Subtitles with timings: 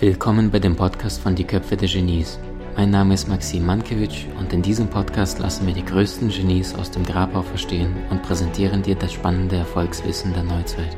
[0.00, 2.38] Willkommen bei dem Podcast von Die Köpfe der Genies.
[2.74, 6.90] Mein Name ist Maxim Mankewitsch und in diesem Podcast lassen wir die größten Genies aus
[6.90, 10.96] dem Grabau verstehen und präsentieren dir das spannende Erfolgswissen der Neuzeit.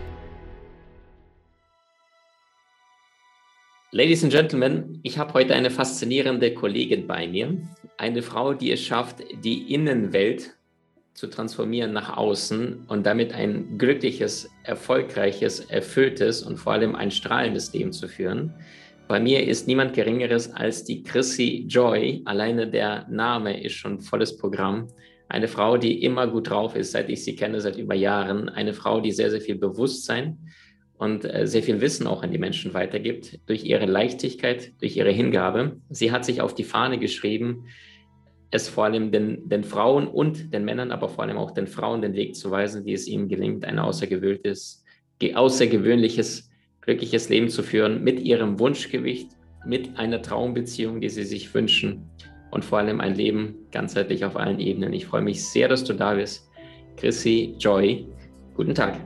[3.91, 7.59] Ladies and Gentlemen, ich habe heute eine faszinierende Kollegin bei mir.
[7.99, 10.55] Eine Frau, die es schafft, die Innenwelt
[11.13, 17.73] zu transformieren nach außen und damit ein glückliches, erfolgreiches, erfülltes und vor allem ein strahlendes
[17.73, 18.55] Leben zu führen.
[19.09, 22.23] Bei mir ist niemand Geringeres als die Chrissy Joy.
[22.25, 24.89] Alleine der Name ist schon volles Programm.
[25.29, 28.49] Eine Frau, die immer gut drauf ist, seit ich sie kenne, seit über Jahren.
[28.49, 30.39] Eine Frau, die sehr, sehr viel Bewusstsein
[31.03, 35.11] und äh, sehr viel Wissen auch an die Menschen weitergibt, durch ihre Leichtigkeit, durch ihre
[35.11, 35.81] Hingabe.
[35.91, 37.65] Sie hat sich auf die Fahne geschrieben,
[38.53, 42.03] es vor allem den, den Frauen und den Männern, aber vor allem auch den Frauen
[42.03, 44.85] den Weg zu weisen, wie es ihnen gelingt, ein außergewöhnliches,
[45.35, 46.52] außergewöhnliches
[46.83, 49.31] glückliches Leben zu führen mit ihrem Wunschgewicht,
[49.65, 52.11] mit einer Traumbeziehung, die sie sich wünschen
[52.51, 54.93] und vor allem ein Leben ganzheitlich auf allen Ebenen.
[54.93, 56.49] Ich freue mich sehr, dass du da bist.
[56.97, 58.07] Chrissy, Joy,
[58.55, 59.01] guten Tag.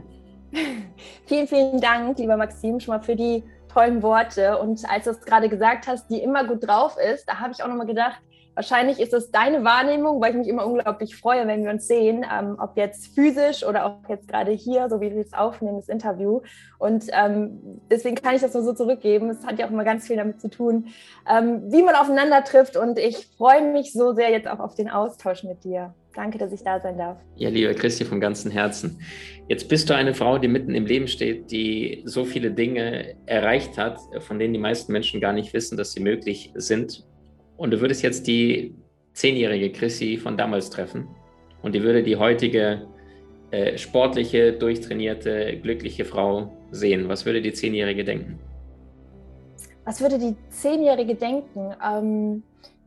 [1.27, 4.59] Vielen, vielen Dank, lieber Maxim, schon mal für die tollen Worte.
[4.59, 7.63] Und als du es gerade gesagt hast, die immer gut drauf ist, da habe ich
[7.63, 8.21] auch nochmal gedacht,
[8.57, 12.25] Wahrscheinlich ist es deine Wahrnehmung, weil ich mich immer unglaublich freue, wenn wir uns sehen,
[12.25, 15.91] ähm, ob jetzt physisch oder auch jetzt gerade hier, so wie wir es aufnehmen, das
[15.91, 16.41] Interview.
[16.79, 19.29] Und ähm, deswegen kann ich das nur so zurückgeben.
[19.29, 20.87] Es hat ja auch immer ganz viel damit zu tun,
[21.31, 22.79] ähm, wie man aufeinander trifft.
[22.79, 25.95] Und ich freue mich so sehr jetzt auch auf den Austausch mit dir.
[26.15, 27.19] Danke, dass ich da sein darf.
[27.35, 29.03] Ja, lieber Christi, vom ganzen Herzen.
[29.49, 33.77] Jetzt bist du eine Frau, die mitten im Leben steht, die so viele Dinge erreicht
[33.77, 37.05] hat, von denen die meisten Menschen gar nicht wissen, dass sie möglich sind
[37.57, 38.75] und du würdest jetzt die
[39.13, 41.09] zehnjährige Chrissy von damals treffen
[41.63, 42.87] und die würde die heutige
[43.51, 47.09] äh, sportliche, durchtrainierte, glückliche Frau sehen.
[47.09, 48.39] Was würde die zehnjährige denken?
[49.85, 51.75] Was würde die zehnjährige denken?
[51.83, 52.43] Ähm,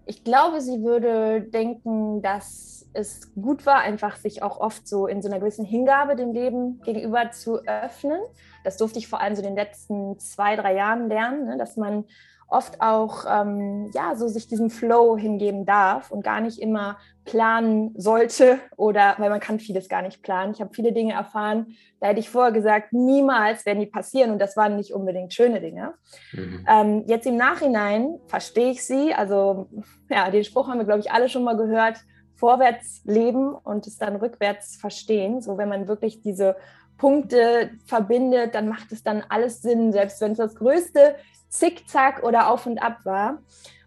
[0.06, 5.22] ich glaube, sie würde denken, dass es gut war, einfach sich auch oft so in
[5.22, 8.20] so einer gewissen Hingabe dem Leben gegenüber zu öffnen.
[8.64, 11.58] Das durfte ich vor allem so in den letzten zwei, drei Jahren lernen, ne?
[11.58, 12.06] dass man
[12.50, 17.94] oft auch ähm, ja so sich diesem Flow hingeben darf und gar nicht immer planen
[17.96, 20.54] sollte oder weil man kann vieles gar nicht planen.
[20.54, 24.40] Ich habe viele Dinge erfahren, da hätte ich vorher gesagt, niemals werden die passieren und
[24.40, 25.94] das waren nicht unbedingt schöne Dinge.
[26.34, 26.66] Mhm.
[26.68, 29.14] Ähm, jetzt im Nachhinein verstehe ich sie.
[29.14, 29.68] Also
[30.10, 32.00] ja, den Spruch haben wir glaube ich alle schon mal gehört:
[32.36, 35.42] Vorwärts leben und es dann rückwärts verstehen.
[35.42, 36.56] So wenn man wirklich diese
[36.98, 41.16] Punkte verbindet, dann macht es dann alles Sinn, selbst wenn es das größte
[41.50, 43.40] Zickzack oder auf und ab war.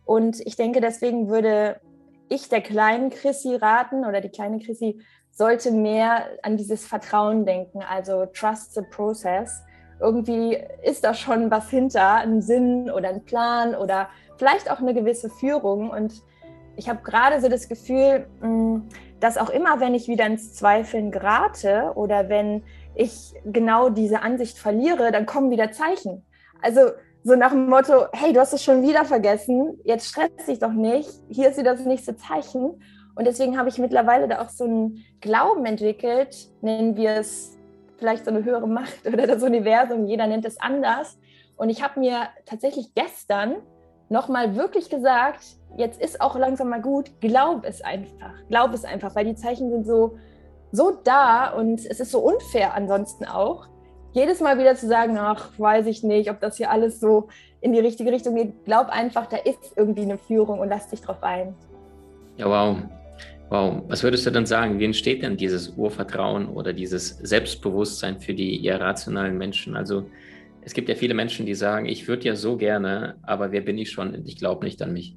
[0.05, 1.81] Und ich denke, deswegen würde
[2.29, 5.01] ich der kleinen Chrissy raten oder die kleine Chrissy
[5.31, 9.63] sollte mehr an dieses Vertrauen denken, also trust the process.
[10.01, 14.95] Irgendwie ist da schon was hinter, ein Sinn oder ein Plan oder vielleicht auch eine
[14.95, 15.91] gewisse Führung.
[15.91, 16.23] Und
[16.77, 18.89] ich habe gerade so das Gefühl, mm,
[19.21, 22.65] dass auch immer, wenn ich wieder ins Zweifeln gerate oder wenn
[22.95, 26.27] ich genau diese Ansicht verliere, dann kommen wieder Zeichen.
[26.61, 26.91] Also
[27.25, 30.73] so nach dem Motto, hey, du hast es schon wieder vergessen, jetzt stress dich doch
[30.73, 32.83] nicht, hier ist wieder das nächste Zeichen.
[33.15, 37.59] Und deswegen habe ich mittlerweile da auch so einen Glauben entwickelt, nennen wir es
[37.99, 41.19] vielleicht so eine höhere Macht oder das Universum, jeder nennt es anders.
[41.57, 43.57] Und ich habe mir tatsächlich gestern
[44.09, 45.45] nochmal wirklich gesagt,
[45.77, 49.71] jetzt ist auch langsam mal gut, glaub es einfach, glaub es einfach, weil die Zeichen
[49.71, 50.17] sind so,
[50.73, 53.69] so da und es ist so unfair ansonsten auch
[54.13, 57.29] jedes Mal wieder zu sagen, ach, weiß ich nicht, ob das hier alles so
[57.61, 58.65] in die richtige Richtung geht.
[58.65, 61.55] Glaub einfach, da ist irgendwie eine Führung und lass dich drauf ein.
[62.37, 62.77] Ja, wow.
[63.49, 63.83] Wow.
[63.89, 64.79] Was würdest du denn sagen?
[64.79, 69.77] Wie entsteht denn dieses Urvertrauen oder dieses Selbstbewusstsein für die irrationalen Menschen?
[69.77, 70.07] Also,
[70.63, 73.77] es gibt ja viele Menschen, die sagen, ich würde ja so gerne, aber wer bin
[73.79, 74.25] ich schon?
[74.27, 75.17] Ich glaube nicht an mich.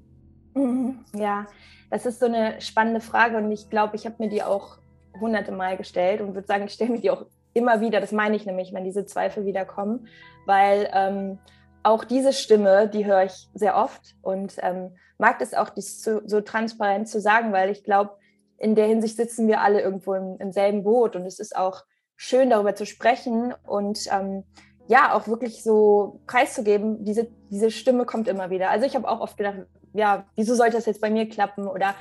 [0.54, 1.46] Mhm, ja,
[1.90, 4.80] das ist so eine spannende Frage und ich glaube, ich habe mir die auch
[5.20, 7.26] hunderte Mal gestellt und würde sagen, ich stelle mir die auch
[7.56, 10.08] immer wieder, das meine ich nämlich, wenn diese Zweifel wieder kommen,
[10.46, 11.40] weil ähm,
[11.82, 16.22] auch diese Stimme, die höre ich sehr oft und ähm, mag es auch, dies so,
[16.26, 18.18] so transparent zu sagen, weil ich glaube,
[18.58, 21.84] in der Hinsicht sitzen wir alle irgendwo im, im, selben Boot und es ist auch
[22.16, 24.44] schön, darüber zu sprechen und ähm,
[24.88, 28.70] ja, auch wirklich so preiszugeben, diese, diese Stimme kommt immer wieder.
[28.70, 31.96] Also ich habe auch oft gedacht, ja, wieso sollte das jetzt bei mir klappen oder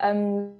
[0.00, 0.52] ähm,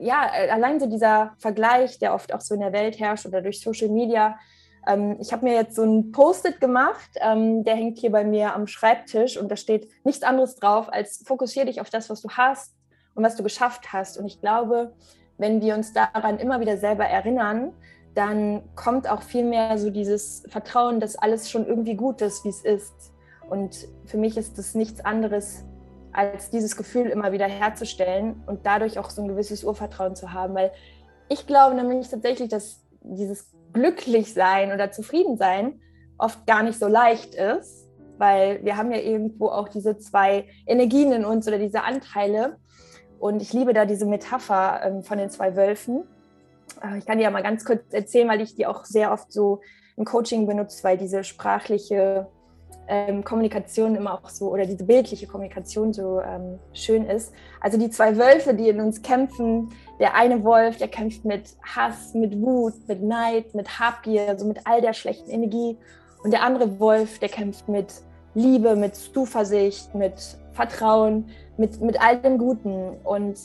[0.00, 3.42] ja, äh, allein so dieser Vergleich, der oft auch so in der Welt herrscht oder
[3.42, 4.38] durch Social Media.
[4.86, 8.54] Ähm, ich habe mir jetzt so ein Post-it gemacht, ähm, der hängt hier bei mir
[8.54, 12.30] am Schreibtisch und da steht nichts anderes drauf, als fokussiere dich auf das, was du
[12.30, 12.74] hast
[13.14, 14.18] und was du geschafft hast.
[14.18, 14.92] Und ich glaube,
[15.38, 17.72] wenn wir uns daran immer wieder selber erinnern,
[18.14, 22.48] dann kommt auch viel mehr so dieses Vertrauen, dass alles schon irgendwie gut ist, wie
[22.48, 23.12] es ist.
[23.50, 25.64] Und für mich ist das nichts anderes,
[26.16, 30.54] als dieses Gefühl immer wieder herzustellen und dadurch auch so ein gewisses Urvertrauen zu haben.
[30.54, 30.72] Weil
[31.28, 35.80] ich glaube nämlich tatsächlich, dass dieses Glücklichsein oder Zufriedensein
[36.18, 37.86] oft gar nicht so leicht ist,
[38.16, 42.56] weil wir haben ja irgendwo auch diese zwei Energien in uns oder diese Anteile.
[43.18, 46.04] Und ich liebe da diese Metapher ähm, von den zwei Wölfen.
[46.82, 49.30] Äh, ich kann die ja mal ganz kurz erzählen, weil ich die auch sehr oft
[49.30, 49.60] so
[49.96, 52.28] im Coaching benutze, weil diese sprachliche
[52.88, 57.32] ähm, Kommunikation immer auch so oder diese bildliche Kommunikation so ähm, schön ist.
[57.60, 62.14] Also die zwei Wölfe, die in uns kämpfen, der eine Wolf, der kämpft mit Hass,
[62.14, 65.76] mit Wut, mit Neid, mit Habgier, also mit all der schlechten Energie.
[66.22, 67.92] Und der andere Wolf, der kämpft mit
[68.34, 70.14] Liebe, mit Zuversicht, mit
[70.52, 72.96] Vertrauen, mit, mit all dem Guten.
[73.04, 73.38] Und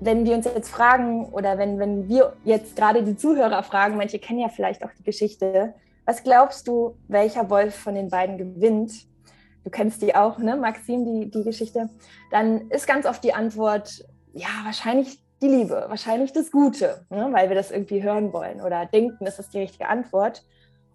[0.00, 4.18] wenn wir uns jetzt fragen oder wenn, wenn wir jetzt gerade die Zuhörer fragen, manche
[4.18, 5.74] kennen ja vielleicht auch die Geschichte,
[6.04, 8.92] was glaubst du, welcher Wolf von den beiden gewinnt?
[9.64, 11.90] Du kennst die auch, ne, Maxim, die, die Geschichte.
[12.30, 17.48] Dann ist ganz oft die Antwort, ja, wahrscheinlich die Liebe, wahrscheinlich das Gute, ne, weil
[17.48, 20.44] wir das irgendwie hören wollen oder denken, das ist die richtige Antwort.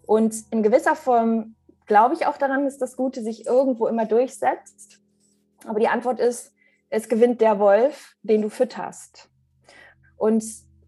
[0.06, 1.56] Und in gewisser Form
[1.86, 5.02] glaube ich auch daran, dass das Gute sich irgendwo immer durchsetzt.
[5.66, 6.54] Aber die Antwort ist,
[6.90, 9.30] es gewinnt der Wolf, den du fütterst.
[10.18, 10.44] Und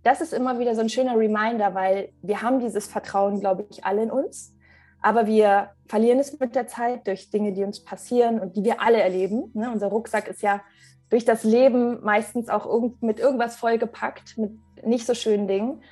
[0.08, 3.84] das ist immer wieder so ein schöner Reminder, weil wir haben dieses Vertrauen, glaube ich,
[3.84, 4.56] alle in uns.
[5.02, 8.82] Aber wir verlieren es mit der Zeit durch Dinge, die uns passieren und die wir
[8.82, 9.52] alle erleben.
[9.54, 9.70] Ne?
[9.70, 10.62] Unser Rucksack ist ja
[11.10, 14.52] durch das Leben meistens auch irgend, mit irgendwas vollgepackt, mit
[14.82, 15.84] nicht so schönen Dingen.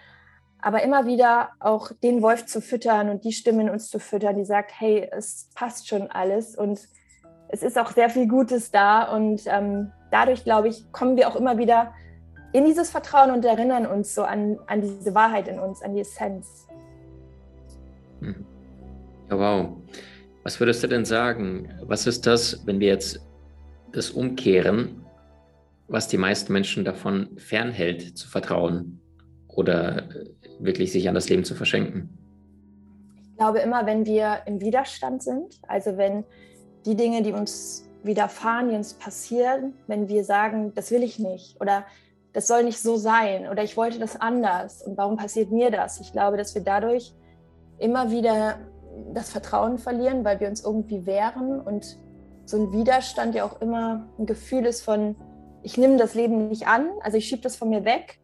[0.61, 4.37] Aber immer wieder auch den Wolf zu füttern und die Stimme in uns zu füttern,
[4.37, 6.79] die sagt, hey, es passt schon alles und
[7.49, 9.13] es ist auch sehr viel Gutes da.
[9.13, 11.93] Und ähm, dadurch, glaube ich, kommen wir auch immer wieder
[12.55, 15.99] in dieses Vertrauen und erinnern uns so an, an diese Wahrheit in uns, an die
[15.99, 16.65] Essenz.
[18.21, 18.45] Hm.
[19.29, 19.77] Ja, wow.
[20.43, 21.67] Was würdest du denn sagen?
[21.81, 23.19] Was ist das, wenn wir jetzt
[23.91, 25.03] das umkehren,
[25.89, 29.01] was die meisten Menschen davon fernhält, zu vertrauen
[29.49, 30.03] oder
[30.59, 32.17] wirklich sich an das Leben zu verschenken?
[33.31, 36.23] Ich glaube immer, wenn wir im Widerstand sind, also wenn
[36.85, 41.59] die Dinge, die uns widerfahren, die uns passieren, wenn wir sagen, das will ich nicht
[41.59, 41.83] oder
[42.35, 46.01] das soll nicht so sein oder ich wollte das anders und warum passiert mir das?
[46.01, 47.13] Ich glaube, dass wir dadurch
[47.79, 48.57] immer wieder
[49.13, 51.97] das Vertrauen verlieren, weil wir uns irgendwie wehren und
[52.43, 55.15] so ein Widerstand ja auch immer ein Gefühl ist von,
[55.63, 58.19] ich nehme das Leben nicht an, also ich schiebe das von mir weg.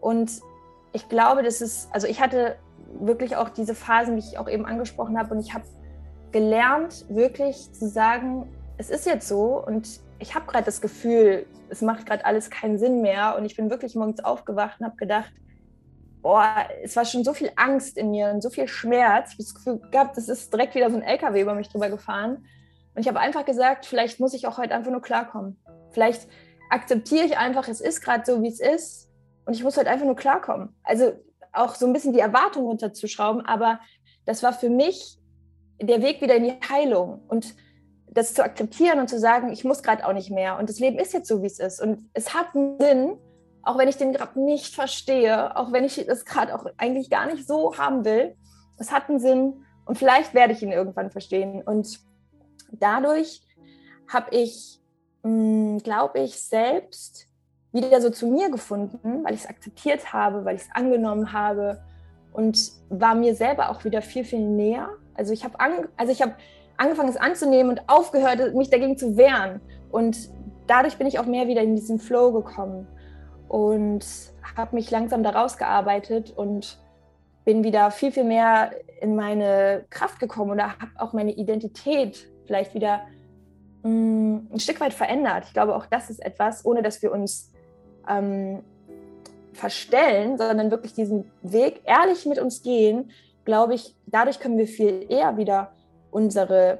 [0.00, 0.40] Und
[0.92, 2.56] ich glaube, das ist, also ich hatte
[2.98, 5.64] wirklich auch diese Phasen, wie ich auch eben angesprochen habe, und ich habe
[6.32, 11.80] gelernt, wirklich zu sagen, es ist jetzt so und ich habe gerade das Gefühl, es
[11.80, 13.36] macht gerade alles keinen Sinn mehr.
[13.36, 15.32] Und ich bin wirklich morgens aufgewacht und habe gedacht,
[16.22, 19.30] boah, es war schon so viel Angst in mir und so viel Schmerz.
[19.30, 21.88] Ich habe das Gefühl gehabt, es ist direkt wieder so ein LKW über mich drüber
[21.88, 22.44] gefahren.
[22.94, 25.58] Und ich habe einfach gesagt, vielleicht muss ich auch heute einfach nur klarkommen.
[25.92, 26.28] Vielleicht
[26.68, 29.08] akzeptiere ich einfach, es ist gerade so, wie es ist.
[29.46, 30.76] Und ich muss heute einfach nur klarkommen.
[30.82, 31.12] Also
[31.52, 33.46] auch so ein bisschen die Erwartung runterzuschrauben.
[33.46, 33.80] Aber
[34.26, 35.18] das war für mich
[35.80, 37.22] der Weg wieder in die Heilung.
[37.26, 37.54] Und
[38.12, 40.58] das zu akzeptieren und zu sagen, ich muss gerade auch nicht mehr.
[40.58, 41.80] Und das Leben ist jetzt so, wie es ist.
[41.80, 43.16] Und es hat einen Sinn,
[43.62, 47.26] auch wenn ich den gerade nicht verstehe, auch wenn ich es gerade auch eigentlich gar
[47.26, 48.34] nicht so haben will,
[48.78, 51.62] es hat einen Sinn und vielleicht werde ich ihn irgendwann verstehen.
[51.62, 52.00] Und
[52.72, 53.42] dadurch
[54.08, 54.80] habe ich,
[55.22, 57.26] hm, glaube ich, selbst
[57.72, 61.82] wieder so zu mir gefunden, weil ich es akzeptiert habe, weil ich es angenommen habe
[62.32, 64.88] und war mir selber auch wieder viel, viel näher.
[65.14, 65.56] Also ich habe
[65.96, 66.34] also ich habe
[66.80, 69.60] angefangen, es anzunehmen und aufgehört, mich dagegen zu wehren.
[69.90, 70.30] Und
[70.66, 72.86] dadurch bin ich auch mehr wieder in diesen Flow gekommen
[73.48, 74.04] und
[74.56, 76.78] habe mich langsam daraus gearbeitet und
[77.44, 78.70] bin wieder viel, viel mehr
[79.00, 83.02] in meine Kraft gekommen oder habe auch meine Identität vielleicht wieder
[83.82, 85.44] mh, mm, ein Stück weit verändert.
[85.46, 87.52] Ich glaube, auch das ist etwas, ohne dass wir uns
[88.08, 88.62] ähm,
[89.52, 93.10] verstellen, sondern wirklich diesen Weg ehrlich mit uns gehen,
[93.44, 95.72] glaube ich, dadurch können wir viel eher wieder
[96.10, 96.78] unsere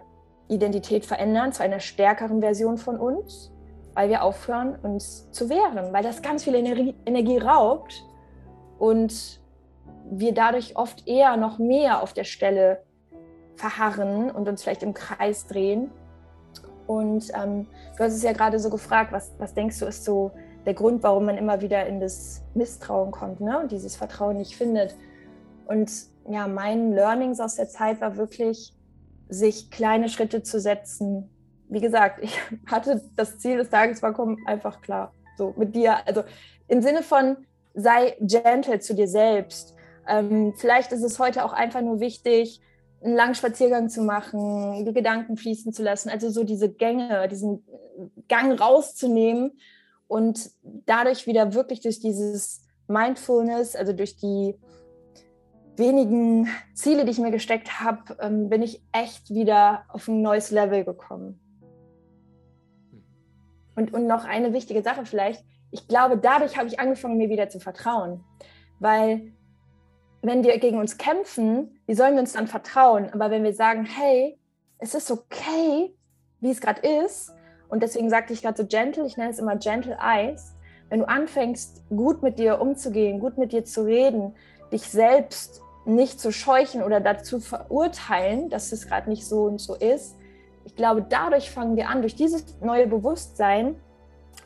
[0.48, 3.52] Identität verändern zu einer stärkeren Version von uns,
[3.94, 8.04] weil wir aufhören, uns zu wehren, weil das ganz viel Energie, raubt
[8.78, 9.40] und
[10.10, 12.82] wir dadurch oft eher noch mehr auf der Stelle
[13.54, 15.90] verharren und uns vielleicht im Kreis drehen.
[16.86, 20.32] Und ähm, du hast es ja gerade so gefragt, was, was denkst du ist so
[20.66, 23.60] der Grund, warum man immer wieder in das Misstrauen kommt ne?
[23.60, 24.96] und dieses Vertrauen nicht findet.
[25.66, 25.90] Und
[26.28, 28.74] ja, mein Learnings aus der Zeit war wirklich,
[29.30, 31.30] sich kleine Schritte zu setzen.
[31.68, 36.06] Wie gesagt, ich hatte das Ziel des Tages war komm einfach klar, so mit dir.
[36.06, 36.24] Also
[36.68, 37.36] im Sinne von
[37.74, 39.74] sei gentle zu dir selbst.
[40.06, 42.60] Ähm, vielleicht ist es heute auch einfach nur wichtig,
[43.02, 47.64] einen langen Spaziergang zu machen, die Gedanken fließen zu lassen, also so diese Gänge, diesen
[48.28, 49.58] Gang rauszunehmen
[50.06, 54.56] und dadurch wieder wirklich durch dieses Mindfulness, also durch die
[55.80, 60.52] wenigen Ziele, die ich mir gesteckt habe, ähm, bin ich echt wieder auf ein neues
[60.52, 61.40] Level gekommen.
[63.74, 67.48] Und, und noch eine wichtige Sache vielleicht, ich glaube, dadurch habe ich angefangen, mir wieder
[67.48, 68.24] zu vertrauen.
[68.78, 69.32] Weil
[70.22, 73.10] wenn wir gegen uns kämpfen, wie sollen wir uns dann vertrauen?
[73.12, 74.38] Aber wenn wir sagen, hey,
[74.78, 75.94] es ist okay,
[76.40, 77.32] wie es gerade ist,
[77.68, 80.54] und deswegen sagte ich gerade so gentle, ich nenne es immer gentle eyes,
[80.88, 84.34] wenn du anfängst, gut mit dir umzugehen, gut mit dir zu reden,
[84.72, 89.74] dich selbst nicht zu scheuchen oder dazu verurteilen, dass es gerade nicht so und so
[89.74, 90.16] ist.
[90.64, 93.76] Ich glaube, dadurch fangen wir an, durch dieses neue Bewusstsein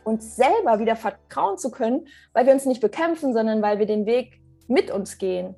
[0.05, 4.07] uns selber wieder vertrauen zu können, weil wir uns nicht bekämpfen, sondern weil wir den
[4.07, 5.55] Weg mit uns gehen.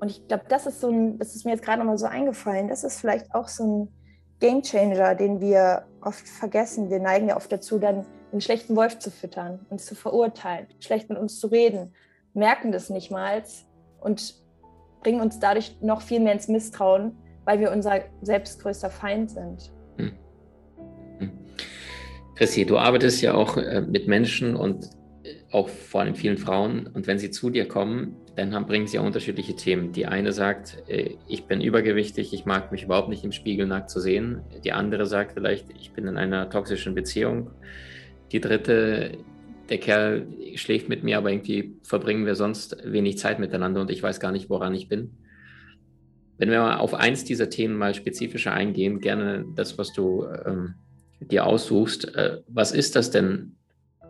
[0.00, 2.68] Und ich glaube, das ist so ein, das ist mir jetzt gerade nochmal so eingefallen,
[2.68, 3.94] das ist vielleicht auch so ein
[4.40, 6.90] Game Changer, den wir oft vergessen.
[6.90, 11.08] Wir neigen ja oft dazu, dann den schlechten Wolf zu füttern, uns zu verurteilen, schlecht
[11.08, 11.94] mit uns zu reden,
[12.34, 13.42] merken das nicht mal
[14.00, 14.34] und
[15.06, 17.12] bringen uns dadurch noch viel mehr ins Misstrauen,
[17.44, 19.70] weil wir unser selbstgrößter Feind sind.
[19.98, 20.10] Hm.
[21.20, 21.30] Hm.
[22.34, 24.86] Chrissy, du arbeitest ja auch äh, mit Menschen und
[25.22, 26.88] äh, auch vor allem vielen Frauen.
[26.88, 29.92] Und wenn sie zu dir kommen, dann haben, bringen sie ja unterschiedliche Themen.
[29.92, 33.90] Die eine sagt, äh, ich bin übergewichtig, ich mag mich überhaupt nicht im Spiegel nackt
[33.90, 34.40] zu sehen.
[34.64, 37.52] Die andere sagt vielleicht, ich bin in einer toxischen Beziehung.
[38.32, 39.18] Die dritte,
[39.68, 44.02] der Kerl schläft mit mir, aber irgendwie verbringen wir sonst wenig Zeit miteinander und ich
[44.02, 45.10] weiß gar nicht, woran ich bin.
[46.38, 50.74] Wenn wir mal auf eins dieser Themen mal spezifischer eingehen, gerne das, was du ähm,
[51.20, 53.56] dir aussuchst, äh, was ist das denn,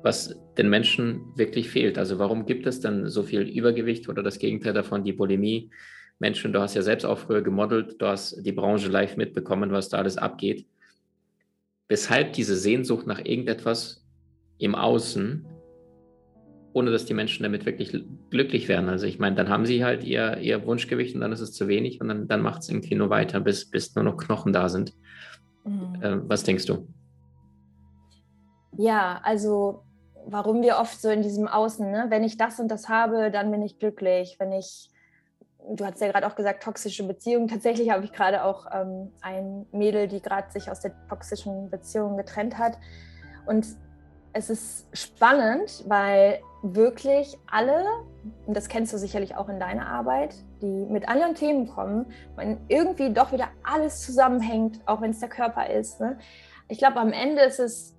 [0.02, 1.98] was den Menschen wirklich fehlt?
[1.98, 5.70] Also warum gibt es dann so viel Übergewicht oder das Gegenteil davon, die Bulimie?
[6.18, 9.88] Menschen, du hast ja selbst auch früher gemodelt, du hast die Branche live mitbekommen, was
[9.88, 10.66] da alles abgeht.
[11.88, 14.05] Weshalb diese Sehnsucht nach irgendetwas
[14.58, 15.46] im Außen,
[16.72, 17.96] ohne dass die Menschen damit wirklich
[18.30, 18.88] glücklich werden.
[18.88, 21.68] Also ich meine, dann haben sie halt ihr, ihr Wunschgewicht und dann ist es zu
[21.68, 24.68] wenig und dann, dann macht es irgendwie nur weiter, bis, bis nur noch Knochen da
[24.68, 24.92] sind.
[25.64, 26.02] Mhm.
[26.02, 26.86] Äh, was denkst du?
[28.78, 29.84] Ja, also
[30.26, 32.06] warum wir oft so in diesem Außen, ne?
[32.08, 34.36] wenn ich das und das habe, dann bin ich glücklich.
[34.38, 34.90] Wenn ich,
[35.74, 37.48] du hast ja gerade auch gesagt, toxische Beziehungen.
[37.48, 42.16] Tatsächlich habe ich gerade auch ähm, ein Mädel, die gerade sich aus der toxischen Beziehung
[42.16, 42.76] getrennt hat.
[43.46, 43.66] Und
[44.36, 47.84] es ist spannend, weil wirklich alle,
[48.44, 52.58] und das kennst du sicherlich auch in deiner Arbeit, die mit anderen Themen kommen, wenn
[52.68, 56.00] irgendwie doch wieder alles zusammenhängt, auch wenn es der Körper ist.
[56.00, 56.18] Ne?
[56.68, 57.96] Ich glaube, am Ende ist es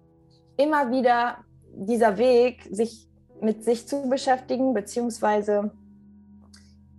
[0.58, 1.38] immer wieder
[1.74, 3.08] dieser Weg, sich
[3.41, 5.72] mit sich zu beschäftigen, beziehungsweise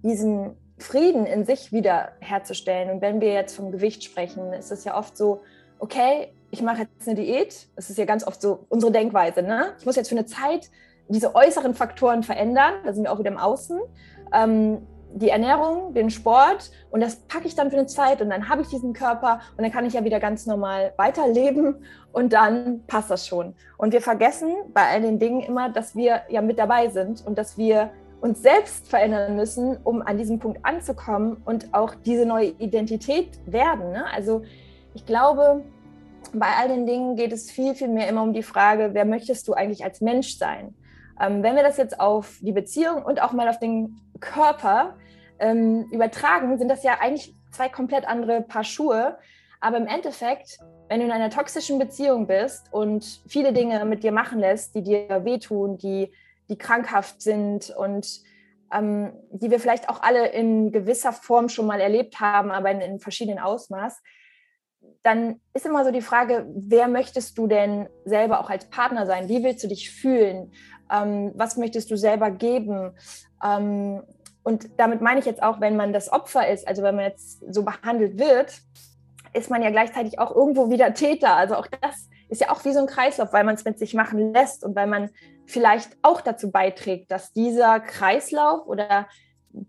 [0.03, 2.91] diesen Frieden in sich wieder herzustellen.
[2.91, 5.43] Und wenn wir jetzt vom Gewicht sprechen, ist es ja oft so,
[5.79, 7.69] okay, ich mache jetzt eine Diät.
[7.77, 9.43] Das ist ja ganz oft so unsere Denkweise.
[9.43, 9.75] Ne?
[9.79, 10.71] Ich muss jetzt für eine Zeit
[11.09, 12.75] diese äußeren Faktoren verändern.
[12.85, 13.79] Da sind wir auch wieder im Außen.
[14.33, 18.49] Ähm, die Ernährung, den Sport und das packe ich dann für eine Zeit und dann
[18.49, 21.77] habe ich diesen Körper und dann kann ich ja wieder ganz normal weiterleben
[22.13, 23.55] und dann passt das schon.
[23.79, 27.39] Und wir vergessen bei all den Dingen immer, dass wir ja mit dabei sind und
[27.39, 27.91] dass wir
[28.21, 33.93] uns selbst verändern müssen, um an diesem Punkt anzukommen und auch diese neue Identität werden.
[33.93, 34.05] Ne?
[34.13, 34.43] Also
[34.95, 35.63] ich glaube,
[36.33, 39.49] bei all den Dingen geht es viel, viel mehr immer um die Frage, wer möchtest
[39.49, 40.75] du eigentlich als Mensch sein?
[41.21, 44.97] Ähm, wenn wir das jetzt auf die Beziehung und auch mal auf den Körper
[45.39, 49.19] ähm, übertragen, sind das ja eigentlich zwei komplett andere Paar Schuhe.
[49.61, 50.59] Aber im Endeffekt,
[50.89, 54.83] wenn du in einer toxischen Beziehung bist und viele Dinge mit dir machen lässt, die
[54.83, 56.13] dir wehtun, die,
[56.49, 58.23] die krankhaft sind und
[58.73, 62.81] ähm, die wir vielleicht auch alle in gewisser Form schon mal erlebt haben, aber in,
[62.81, 64.03] in verschiedenen Ausmaß,
[65.03, 69.29] dann ist immer so die Frage, wer möchtest du denn selber auch als Partner sein?
[69.29, 70.53] Wie willst du dich fühlen?
[70.91, 72.93] Ähm, was möchtest du selber geben?
[73.45, 74.03] Ähm,
[74.43, 77.43] und damit meine ich jetzt auch, wenn man das Opfer ist, also wenn man jetzt
[77.53, 78.61] so behandelt wird,
[79.35, 81.37] ist man ja gleichzeitig auch irgendwo wieder Täter.
[81.37, 83.95] Also auch das ist ja auch wie so ein Kreislauf, weil man es mit sich
[83.95, 85.11] machen lässt und weil man
[85.47, 89.07] vielleicht auch dazu beiträgt, dass dieser Kreislauf oder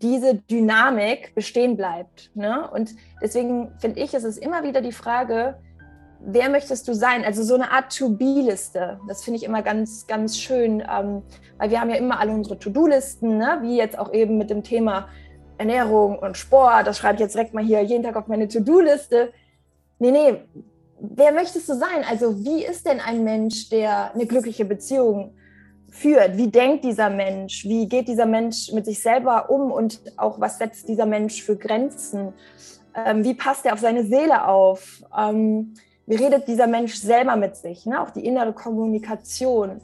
[0.01, 2.31] diese Dynamik bestehen bleibt.
[2.35, 2.69] Ne?
[2.71, 5.57] Und deswegen finde ich, ist es immer wieder die Frage,
[6.19, 7.23] wer möchtest du sein?
[7.23, 8.99] Also so eine Art To-Be-Liste.
[9.07, 11.23] Das finde ich immer ganz, ganz schön, ähm,
[11.57, 13.59] weil wir haben ja immer alle unsere To-Do-Listen, ne?
[13.61, 15.07] wie jetzt auch eben mit dem Thema
[15.57, 16.87] Ernährung und Sport.
[16.87, 19.31] Das schreibe ich jetzt direkt mal hier jeden Tag auf meine To-Do-Liste.
[19.99, 20.41] Nee, nee,
[20.99, 22.05] wer möchtest du sein?
[22.09, 25.33] Also wie ist denn ein Mensch, der eine glückliche Beziehung
[25.91, 26.37] führt.
[26.37, 27.65] Wie denkt dieser Mensch?
[27.65, 29.71] Wie geht dieser Mensch mit sich selber um?
[29.71, 32.33] Und auch was setzt dieser Mensch für Grenzen?
[32.95, 35.01] Ähm, wie passt er auf seine Seele auf?
[35.17, 35.73] Ähm,
[36.05, 37.85] wie redet dieser Mensch selber mit sich?
[37.85, 38.01] Ne?
[38.01, 39.81] Auch die innere Kommunikation.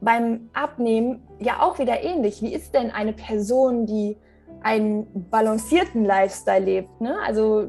[0.00, 2.42] Beim Abnehmen ja auch wieder ähnlich.
[2.42, 4.16] Wie ist denn eine Person, die
[4.62, 7.00] einen balancierten Lifestyle lebt?
[7.00, 7.16] Ne?
[7.24, 7.66] Also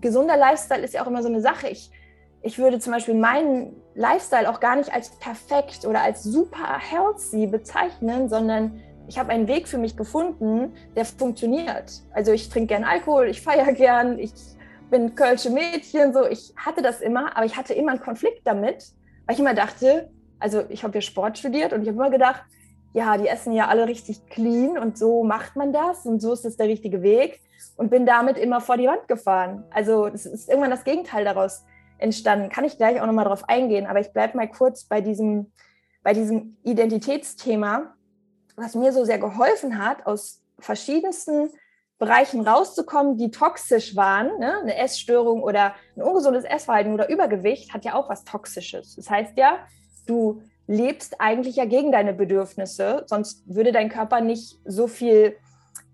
[0.00, 1.68] gesunder Lifestyle ist ja auch immer so eine Sache.
[1.68, 1.90] Ich,
[2.42, 7.46] ich würde zum Beispiel meinen Lifestyle auch gar nicht als perfekt oder als super healthy
[7.46, 12.02] bezeichnen, sondern ich habe einen Weg für mich gefunden, der funktioniert.
[12.12, 14.32] Also ich trinke gern Alkohol, ich feiere gern, ich
[14.90, 16.26] bin kölsche Mädchen, so.
[16.26, 18.92] Ich hatte das immer, aber ich hatte immer einen Konflikt damit,
[19.26, 22.42] weil ich immer dachte, also ich habe ja Sport studiert und ich habe immer gedacht,
[22.92, 26.44] ja, die essen ja alle richtig clean und so macht man das und so ist
[26.44, 27.40] das der richtige Weg
[27.76, 29.64] und bin damit immer vor die Wand gefahren.
[29.70, 31.64] Also es ist irgendwann das Gegenteil daraus
[32.00, 32.48] entstanden.
[32.48, 35.52] Kann ich gleich auch nochmal drauf eingehen, aber ich bleibe mal kurz bei diesem,
[36.02, 37.94] bei diesem Identitätsthema,
[38.56, 41.50] was mir so sehr geholfen hat, aus verschiedensten
[41.98, 44.38] Bereichen rauszukommen, die toxisch waren.
[44.38, 44.58] Ne?
[44.62, 48.96] Eine Essstörung oder ein ungesundes Essverhalten oder Übergewicht hat ja auch was Toxisches.
[48.96, 49.58] Das heißt ja,
[50.06, 55.36] du lebst eigentlich ja gegen deine Bedürfnisse, sonst würde dein Körper nicht so viel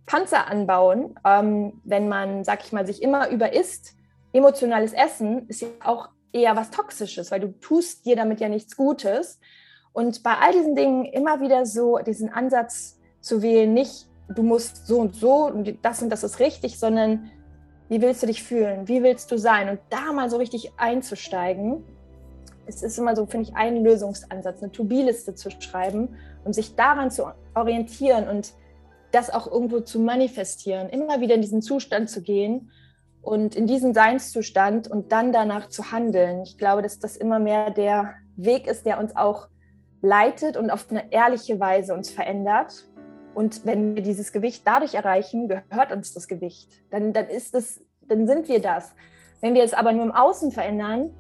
[0.07, 3.97] Panzer anbauen, ähm, wenn man, sag ich mal, sich immer über isst
[4.37, 8.77] emotionales Essen ist ja auch eher was Toxisches, weil du tust dir damit ja nichts
[8.77, 9.41] Gutes.
[9.93, 14.87] Und bei all diesen Dingen immer wieder so diesen Ansatz zu wählen, nicht du musst
[14.87, 17.31] so und so und das und das ist richtig, sondern
[17.89, 18.89] wie willst du dich fühlen?
[18.89, 19.69] Wie willst du sein?
[19.69, 21.85] Und da mal so richtig einzusteigen,
[22.67, 27.13] es ist immer so, finde ich, ein Lösungsansatz, eine To-Be-Liste zu schreiben und sich daran
[27.13, 28.53] zu orientieren und
[29.13, 32.73] das auch irgendwo zu manifestieren, immer wieder in diesen Zustand zu gehen
[33.27, 36.43] und in diesen Seinszustand und dann danach zu handeln.
[36.43, 39.49] Ich glaube, dass das immer mehr der Weg ist, der uns auch
[40.01, 42.87] leitet und auf eine ehrliche Weise uns verändert.
[43.35, 46.71] Und wenn wir dieses Gewicht dadurch erreichen, gehört uns das Gewicht.
[46.93, 48.95] Dann, dann ist es, dann sind wir das.
[49.41, 51.11] Wenn wir es aber nur im Außen verändern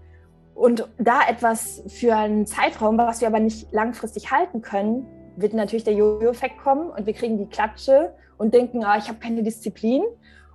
[0.54, 5.82] und da etwas für einen Zeitraum, was wir aber nicht langfristig halten können, wird natürlich
[5.82, 10.04] der Jojo-Effekt kommen und wir kriegen die Klatsche und denken, ah, ich habe keine Disziplin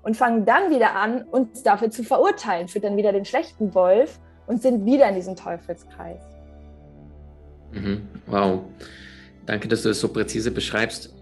[0.03, 4.19] und fangen dann wieder an, uns dafür zu verurteilen, führt dann wieder den schlechten Wolf
[4.47, 6.21] und sind wieder in diesem Teufelskreis.
[7.71, 8.07] Mhm.
[8.27, 8.63] Wow.
[9.45, 11.13] Danke, dass du das so präzise beschreibst.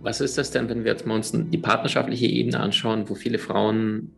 [0.00, 3.38] Was ist das denn, wenn wir jetzt mal uns die partnerschaftliche Ebene anschauen, wo viele
[3.38, 4.14] Frauen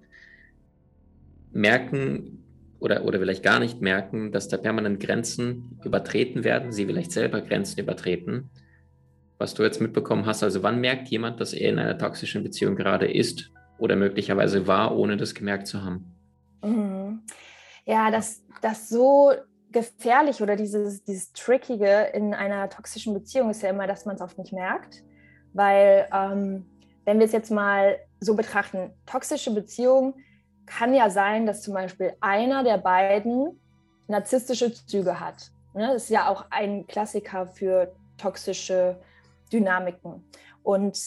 [1.52, 2.42] merken
[2.80, 7.42] oder, oder vielleicht gar nicht merken, dass da permanent Grenzen übertreten werden, sie vielleicht selber
[7.42, 8.50] Grenzen übertreten?
[9.36, 12.76] Was du jetzt mitbekommen hast, also wann merkt jemand, dass er in einer toxischen Beziehung
[12.76, 13.50] gerade ist
[13.84, 16.16] oder möglicherweise war, ohne das gemerkt zu haben.
[16.62, 17.22] Mhm.
[17.84, 19.32] Ja, das, das so
[19.70, 24.22] gefährlich oder dieses, dieses Trickige in einer toxischen Beziehung ist ja immer, dass man es
[24.22, 25.04] oft nicht merkt.
[25.52, 26.64] Weil, ähm,
[27.04, 30.14] wenn wir es jetzt mal so betrachten, toxische Beziehung
[30.64, 33.60] kann ja sein, dass zum Beispiel einer der beiden
[34.08, 35.50] narzisstische Züge hat.
[35.74, 35.88] Ne?
[35.92, 38.96] Das ist ja auch ein Klassiker für toxische
[39.52, 40.24] Dynamiken.
[40.62, 40.98] Und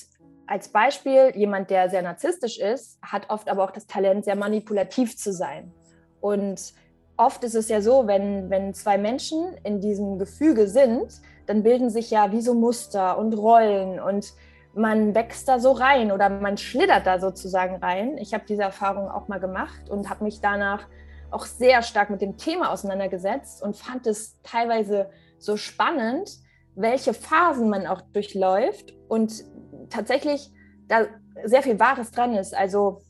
[0.48, 5.18] als Beispiel, jemand, der sehr narzisstisch ist, hat oft aber auch das Talent, sehr manipulativ
[5.18, 5.74] zu sein.
[6.22, 6.74] Und
[7.18, 11.90] oft ist es ja so, wenn, wenn zwei Menschen in diesem Gefüge sind, dann bilden
[11.90, 14.34] sich ja wie so Muster und Rollen und
[14.74, 18.18] man wächst da so rein oder man schlittert da sozusagen rein.
[18.18, 20.88] Ich habe diese Erfahrung auch mal gemacht und habe mich danach
[21.32, 26.30] auch sehr stark mit dem Thema auseinandergesetzt und fand es teilweise so spannend,
[26.76, 29.44] welche Phasen man auch durchläuft und
[29.90, 30.52] tatsächlich
[30.88, 31.06] da
[31.44, 32.56] sehr viel Wahres dran ist.
[32.56, 33.02] Also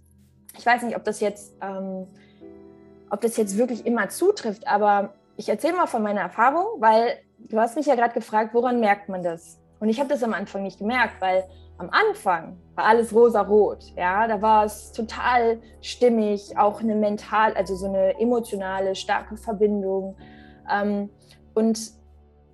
[0.58, 2.08] ich weiß nicht, ob das jetzt, ähm,
[3.10, 7.60] ob das jetzt wirklich immer zutrifft, aber ich erzähle mal von meiner Erfahrung, weil du
[7.60, 9.60] hast mich ja gerade gefragt, woran merkt man das?
[9.80, 11.44] Und ich habe das am Anfang nicht gemerkt, weil
[11.78, 13.94] am Anfang war alles rosa-rot.
[13.96, 20.18] Ja, da war es total stimmig, auch eine mental, also so eine emotionale, starke Verbindung.
[20.72, 21.12] Ähm,
[21.54, 21.92] und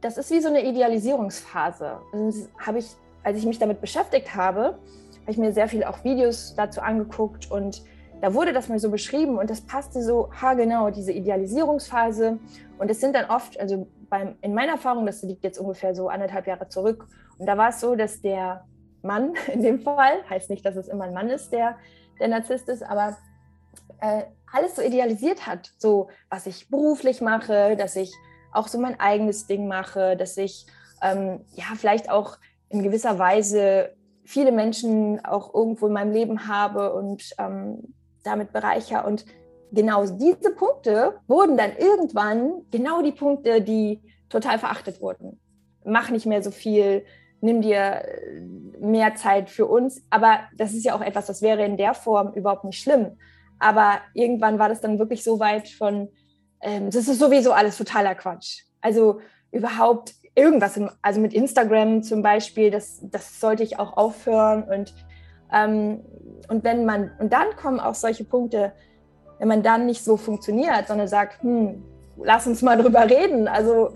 [0.01, 1.99] das ist wie so eine Idealisierungsphase.
[2.11, 2.87] Das habe ich
[3.23, 4.77] als ich mich damit beschäftigt habe,
[5.21, 7.83] habe ich mir sehr viel auch Videos dazu angeguckt und
[8.21, 12.39] da wurde das mal so beschrieben und das passte so haargenau, diese Idealisierungsphase.
[12.77, 16.07] Und es sind dann oft, also beim, in meiner Erfahrung, das liegt jetzt ungefähr so
[16.07, 17.07] anderthalb Jahre zurück,
[17.37, 18.65] und da war es so, dass der
[19.01, 21.77] Mann in dem Fall, heißt nicht, dass es immer ein Mann ist, der
[22.19, 23.17] der Narzisst ist, aber
[23.99, 28.13] äh, alles so idealisiert hat, so was ich beruflich mache, dass ich
[28.51, 30.67] auch so mein eigenes Ding mache, dass ich
[31.01, 32.37] ähm, ja vielleicht auch
[32.73, 39.05] in gewisser Weise viele Menschen auch irgendwo in meinem Leben habe und ähm, damit bereicher.
[39.05, 39.25] Und
[39.71, 45.39] genau diese Punkte wurden dann irgendwann genau die Punkte, die total verachtet wurden.
[45.85, 47.05] Mach nicht mehr so viel,
[47.41, 48.03] nimm dir
[48.79, 50.01] mehr Zeit für uns.
[50.09, 53.17] Aber das ist ja auch etwas, das wäre in der Form überhaupt nicht schlimm.
[53.59, 56.09] Aber irgendwann war das dann wirklich so weit von,
[56.61, 58.63] ähm, das ist sowieso alles totaler Quatsch.
[58.81, 59.19] Also
[59.51, 64.63] überhaupt irgendwas, also mit Instagram zum Beispiel, das, das sollte ich auch aufhören.
[64.63, 64.93] Und,
[65.51, 66.01] ähm,
[66.47, 68.73] und wenn man, und dann kommen auch solche Punkte,
[69.39, 71.83] wenn man dann nicht so funktioniert, sondern sagt, hm,
[72.17, 73.47] lass uns mal drüber reden.
[73.47, 73.93] Also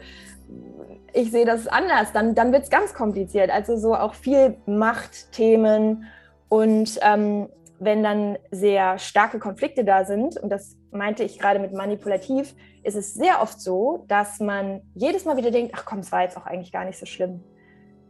[1.14, 3.50] ich sehe das anders, dann, dann wird es ganz kompliziert.
[3.50, 6.06] Also so auch viel Machtthemen
[6.50, 11.74] und ähm, wenn dann sehr starke Konflikte da sind, und das meinte ich gerade mit
[11.74, 16.12] manipulativ, ist es sehr oft so, dass man jedes Mal wieder denkt, ach komm, es
[16.12, 17.44] war jetzt auch eigentlich gar nicht so schlimm.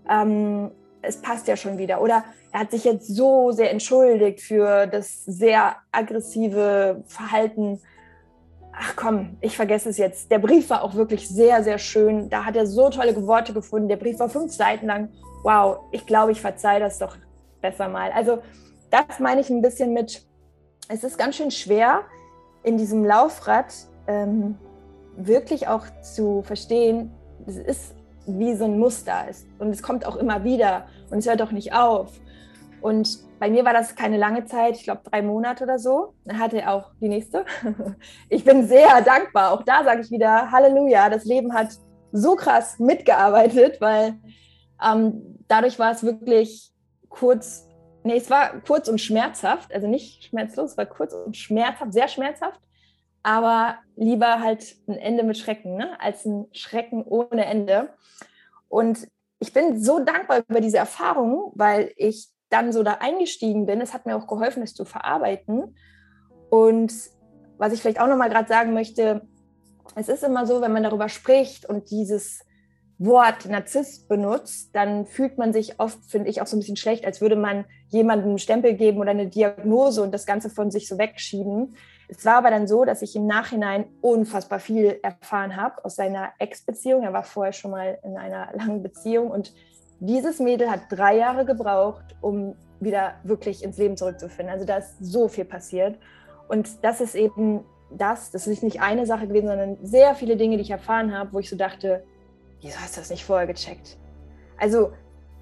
[0.10, 2.02] Ähm, es passt ja schon wieder.
[2.02, 7.82] Oder er hat sich jetzt so sehr entschuldigt für das sehr aggressive Verhalten.
[8.72, 10.32] Ach komm, ich vergesse es jetzt.
[10.32, 12.30] Der Brief war auch wirklich sehr, sehr schön.
[12.30, 13.90] Da hat er so tolle Worte gefunden.
[13.90, 15.10] Der Brief war fünf Seiten lang.
[15.44, 17.18] Wow, ich glaube, ich verzeihe das doch
[17.62, 18.12] besser mal.
[18.12, 18.40] Also
[18.90, 20.26] das meine ich ein bisschen mit,
[20.90, 22.02] es ist ganz schön schwer,
[22.64, 23.74] in diesem Laufrad
[24.08, 24.58] ähm,
[25.16, 27.12] wirklich auch zu verstehen,
[27.46, 27.96] es ist
[28.26, 31.52] wie so ein Muster ist und es kommt auch immer wieder und es hört auch
[31.52, 32.12] nicht auf.
[32.82, 36.14] Und bei mir war das keine lange Zeit, ich glaube drei Monate oder so.
[36.26, 37.46] Dann hatte auch die nächste.
[38.30, 39.52] Ich bin sehr dankbar.
[39.52, 41.10] Auch da sage ich wieder Halleluja.
[41.10, 41.70] Das Leben hat
[42.12, 44.16] so krass mitgearbeitet, weil
[44.84, 46.72] ähm, dadurch war es wirklich
[47.10, 47.67] kurz
[48.08, 52.08] Nee, es war kurz und schmerzhaft, also nicht schmerzlos, es war kurz und schmerzhaft, sehr
[52.08, 52.62] schmerzhaft,
[53.22, 56.00] aber lieber halt ein Ende mit Schrecken, ne?
[56.00, 57.90] als ein Schrecken ohne Ende.
[58.70, 63.82] Und ich bin so dankbar über diese Erfahrung, weil ich dann so da eingestiegen bin.
[63.82, 65.76] Es hat mir auch geholfen, es zu verarbeiten.
[66.50, 66.94] Und
[67.58, 69.28] was ich vielleicht auch nochmal gerade sagen möchte,
[69.96, 72.46] es ist immer so, wenn man darüber spricht und dieses
[73.00, 77.06] Wort Narzisst benutzt, dann fühlt man sich oft, finde ich, auch so ein bisschen schlecht,
[77.06, 80.88] als würde man jemandem einen Stempel geben oder eine Diagnose und das Ganze von sich
[80.88, 81.76] so wegschieben.
[82.08, 86.32] Es war aber dann so, dass ich im Nachhinein unfassbar viel erfahren habe aus seiner
[86.40, 87.04] Ex-Beziehung.
[87.04, 89.54] Er war vorher schon mal in einer langen Beziehung und
[90.00, 94.54] dieses Mädel hat drei Jahre gebraucht, um wieder wirklich ins Leben zurückzufinden.
[94.54, 95.98] Also da ist so viel passiert.
[96.48, 100.58] Und das ist eben das, das ist nicht eine Sache gewesen, sondern sehr viele Dinge,
[100.58, 102.04] die ich erfahren habe, wo ich so dachte,
[102.62, 103.98] wieso hast du das nicht vorher gecheckt?
[104.58, 104.92] Also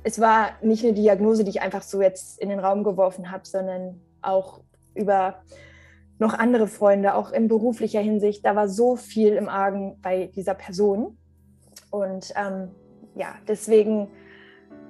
[0.03, 3.45] es war nicht eine Diagnose, die ich einfach so jetzt in den Raum geworfen habe,
[3.45, 4.61] sondern auch
[4.93, 5.41] über
[6.19, 8.45] noch andere Freunde, auch in beruflicher Hinsicht.
[8.45, 11.17] Da war so viel im Argen bei dieser Person.
[11.89, 12.71] Und ähm,
[13.15, 14.09] ja, deswegen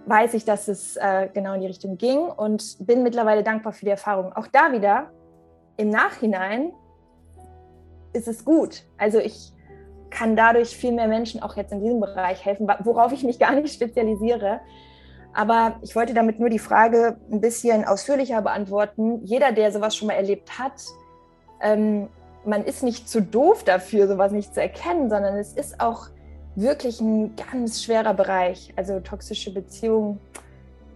[0.05, 3.85] weiß ich, dass es äh, genau in die Richtung ging und bin mittlerweile dankbar für
[3.85, 4.33] die Erfahrung.
[4.33, 5.11] Auch da wieder,
[5.77, 6.71] im Nachhinein
[8.13, 8.83] ist es gut.
[8.97, 9.51] Also ich
[10.15, 13.53] kann dadurch viel mehr Menschen auch jetzt in diesem Bereich helfen, worauf ich mich gar
[13.53, 14.61] nicht spezialisiere.
[15.33, 19.25] Aber ich wollte damit nur die Frage ein bisschen ausführlicher beantworten.
[19.25, 20.85] Jeder, der sowas schon mal erlebt hat,
[21.61, 22.07] ähm,
[22.45, 26.07] man ist nicht zu doof dafür, sowas nicht zu erkennen, sondern es ist auch
[26.55, 28.71] wirklich ein ganz schwerer Bereich.
[28.77, 30.21] Also toxische Beziehungen,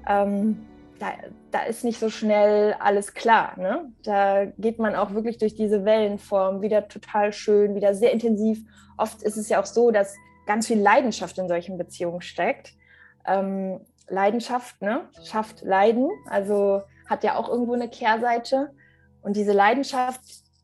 [0.07, 0.65] ähm,
[0.99, 1.13] da,
[1.51, 3.57] da, ist nicht so schnell alles klar.
[3.57, 3.91] Ne?
[4.03, 8.63] Da geht man auch wirklich durch diese Wellenform, wieder total schön, wieder sehr intensiv
[8.99, 12.73] oft ist es ja auch so, dass ganz viel Leidenschaft in solchen Beziehungen steckt.
[13.25, 18.73] Ähm, Leidenschaft ne, schafft Leiden, also hat ja auch irgendwo eine Kehrseite.
[19.21, 20.21] Und diese Leidenschaft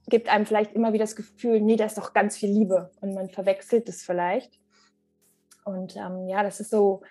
[0.08, 3.14] gibt einem vielleicht immer wieder das Gefühl, nee, da ist doch ganz viel Liebe und
[3.14, 4.60] man verwechselt es vielleicht.
[5.64, 7.02] Und ähm, ja, das ist so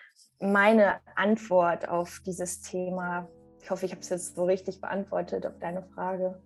[0.45, 3.29] meine Antwort auf dieses Thema.
[3.63, 6.39] Ich hoffe, ich habe es jetzt so richtig beantwortet auf deine Frage.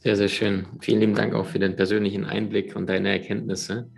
[0.00, 0.66] Sehr, sehr schön.
[0.80, 3.90] Vielen lieben Dank auch für den persönlichen Einblick und deine Erkenntnisse.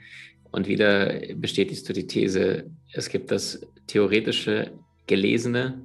[0.50, 4.72] Und wieder bestätigst du die These, es gibt das theoretische,
[5.06, 5.82] gelesene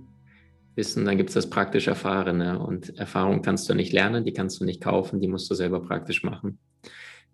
[0.76, 2.60] Wissen, dann gibt es das praktisch Erfahrene.
[2.60, 5.82] Und Erfahrung kannst du nicht lernen, die kannst du nicht kaufen, die musst du selber
[5.82, 6.58] praktisch machen.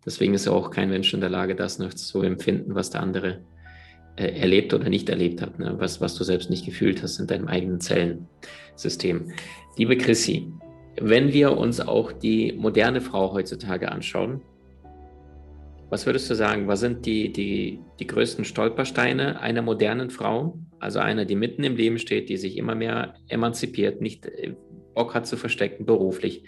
[0.06, 3.42] Deswegen ist auch kein Mensch in der Lage, das noch zu empfinden, was der andere
[4.15, 5.76] äh, erlebt oder nicht erlebt hat, ne?
[5.78, 9.32] was, was du selbst nicht gefühlt hast in deinem eigenen Zellensystem.
[9.78, 10.52] Liebe Chrissy,
[11.00, 14.41] wenn wir uns auch die moderne Frau heutzutage anschauen,
[15.89, 20.58] was würdest du sagen, was sind die, die, die größten Stolpersteine einer modernen Frau?
[20.80, 24.54] Also einer, die mitten im Leben steht, die sich immer mehr emanzipiert, nicht äh,
[24.95, 26.43] Bock hat zu verstecken beruflich,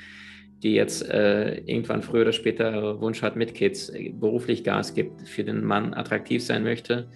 [0.63, 5.27] die jetzt äh, irgendwann früher oder später Wunsch hat mit Kids, äh, beruflich Gas gibt,
[5.27, 7.09] für den Mann attraktiv sein möchte,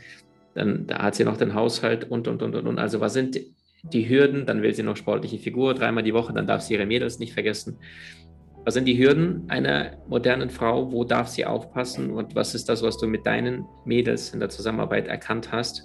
[0.58, 2.80] dann da hat sie noch den Haushalt und, und, und, und.
[2.80, 3.40] Also was sind
[3.84, 6.86] die Hürden, dann will sie noch sportliche Figur, dreimal die Woche, dann darf sie ihre
[6.86, 7.80] Mädels nicht vergessen.
[8.66, 10.92] Was sind die Hürden einer modernen Frau?
[10.92, 12.10] Wo darf sie aufpassen?
[12.12, 15.84] Und was ist das, was du mit deinen Mädels in der Zusammenarbeit erkannt hast,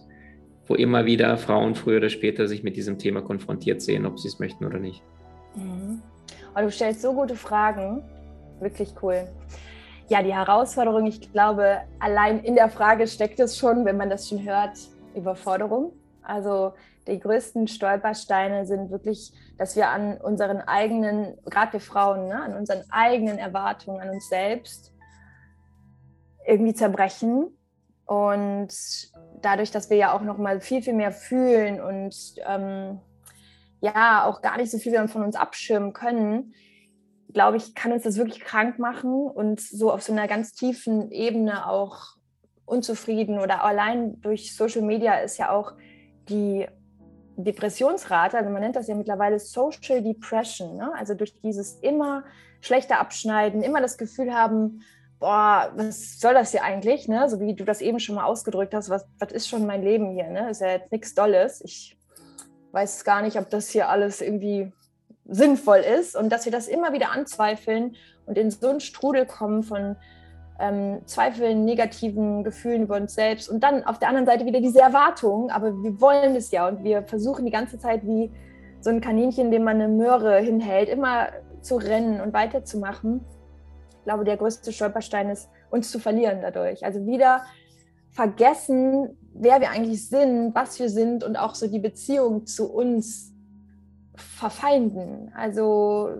[0.66, 4.28] wo immer wieder Frauen früher oder später sich mit diesem Thema konfrontiert sehen, ob sie
[4.28, 5.02] es möchten oder nicht?
[5.54, 6.02] Mhm.
[6.56, 8.02] Oh, du stellst so gute Fragen.
[8.58, 9.28] wirklich cool.
[10.09, 14.29] Ja, die Herausforderung, ich glaube, allein in der Frage steckt es schon, wenn man das
[14.29, 14.77] schon hört,
[15.15, 15.93] Überforderung.
[16.23, 16.73] Also
[17.07, 22.55] die größten Stolpersteine sind wirklich, dass wir an unseren eigenen, gerade wir Frauen, ne, an
[22.55, 24.93] unseren eigenen Erwartungen an uns selbst
[26.47, 27.57] irgendwie zerbrechen.
[28.05, 28.69] Und
[29.41, 32.15] dadurch, dass wir ja auch noch mal viel, viel mehr fühlen und
[32.47, 33.01] ähm,
[33.81, 36.55] ja auch gar nicht so viel von uns abschirmen können,
[37.33, 41.11] glaube ich, kann uns das wirklich krank machen und so auf so einer ganz tiefen
[41.11, 42.16] Ebene auch
[42.64, 45.73] unzufrieden oder allein durch Social Media ist ja auch
[46.29, 46.66] die
[47.37, 50.92] Depressionsrate, also man nennt das ja mittlerweile Social Depression, ne?
[50.97, 52.25] also durch dieses immer
[52.61, 54.83] schlechter Abschneiden, immer das Gefühl haben,
[55.18, 57.29] boah, was soll das hier eigentlich, ne?
[57.29, 60.11] so wie du das eben schon mal ausgedrückt hast, was, was ist schon mein Leben
[60.11, 60.51] hier, ne?
[60.51, 61.99] ist ja jetzt nichts Dolles, ich
[62.73, 64.73] weiß gar nicht, ob das hier alles irgendwie
[65.24, 69.62] sinnvoll ist und dass wir das immer wieder anzweifeln und in so einen Strudel kommen
[69.62, 69.96] von
[70.58, 74.80] ähm, Zweifeln, negativen Gefühlen über uns selbst und dann auf der anderen Seite wieder diese
[74.80, 78.30] Erwartungen, aber wir wollen es ja und wir versuchen die ganze Zeit wie
[78.80, 81.28] so ein Kaninchen, dem man eine Möhre hinhält, immer
[81.61, 83.24] zu rennen und weiterzumachen.
[83.98, 86.85] Ich glaube, der größte Stolperstein ist, uns zu verlieren dadurch.
[86.85, 87.42] Also wieder
[88.11, 93.32] vergessen, wer wir eigentlich sind, was wir sind und auch so die Beziehung zu uns
[94.22, 96.11] verfeinden, also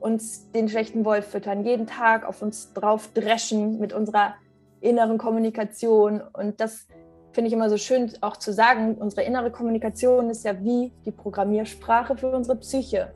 [0.00, 4.34] uns den schlechten Wolf füttern, jeden Tag auf uns drauf dreschen mit unserer
[4.80, 6.20] inneren Kommunikation.
[6.32, 6.86] Und das
[7.32, 11.12] finde ich immer so schön auch zu sagen, unsere innere Kommunikation ist ja wie die
[11.12, 13.12] Programmiersprache für unsere Psyche.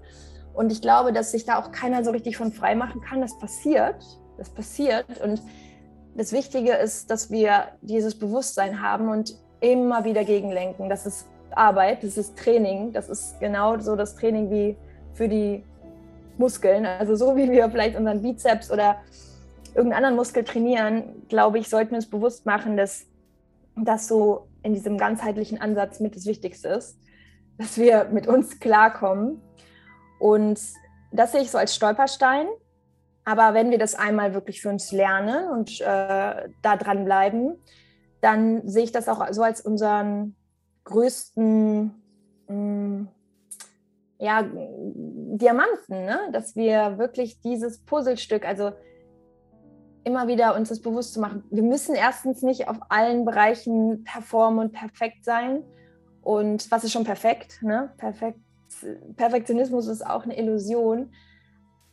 [0.53, 3.21] Und ich glaube, dass sich da auch keiner so richtig von frei machen kann.
[3.21, 4.05] Das passiert,
[4.37, 5.21] das passiert.
[5.23, 5.43] Und
[6.17, 10.89] das Wichtige ist, dass wir dieses Bewusstsein haben und immer wieder gegenlenken.
[10.89, 12.93] Das ist Arbeit, das ist Training.
[12.93, 14.77] Das ist genau so das Training wie
[15.15, 15.65] für die
[16.39, 16.87] Muskeln.
[16.87, 18.97] Also so wie wir vielleicht unseren Bizeps oder
[19.75, 23.07] irgendeinen anderen Muskel trainieren, glaube ich, sollten wir uns bewusst machen, dass
[23.77, 26.99] das so in diesem ganzheitlichen Ansatz mit das Wichtigste ist,
[27.59, 29.41] dass wir mit uns klarkommen.
[30.19, 30.61] Und
[31.13, 32.47] das sehe ich so als Stolperstein.
[33.25, 37.57] Aber wenn wir das einmal wirklich für uns lernen und äh, da dranbleiben,
[38.21, 40.35] dann sehe ich das auch so als unseren
[40.85, 41.95] größten
[42.49, 43.09] mh, mm,
[44.19, 46.29] ja, Diamanten, ne?
[46.33, 48.73] dass wir wirklich dieses Puzzlestück, also
[50.05, 51.45] immer wieder uns das bewusst zu machen.
[51.51, 55.63] Wir müssen erstens nicht auf allen Bereichen performen und perfekt sein.
[56.23, 57.63] Und was ist schon perfekt?
[57.63, 57.93] Ne?
[57.97, 58.41] perfekt
[59.17, 61.13] Perfektionismus ist auch eine Illusion.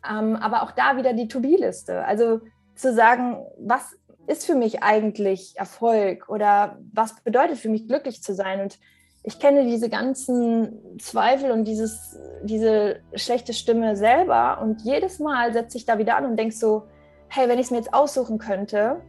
[0.08, 2.06] Ähm, aber auch da wieder die To-Be-Liste.
[2.06, 2.42] Also
[2.76, 3.98] zu sagen, was
[4.28, 8.62] ist für mich eigentlich Erfolg oder was bedeutet für mich glücklich zu sein?
[8.62, 8.78] Und
[9.24, 15.78] ich kenne diese ganzen Zweifel und dieses, diese schlechte Stimme selber und jedes Mal setze
[15.78, 16.84] ich da wieder an und denke so,
[17.30, 19.02] hey, wenn ich es mir jetzt aussuchen könnte,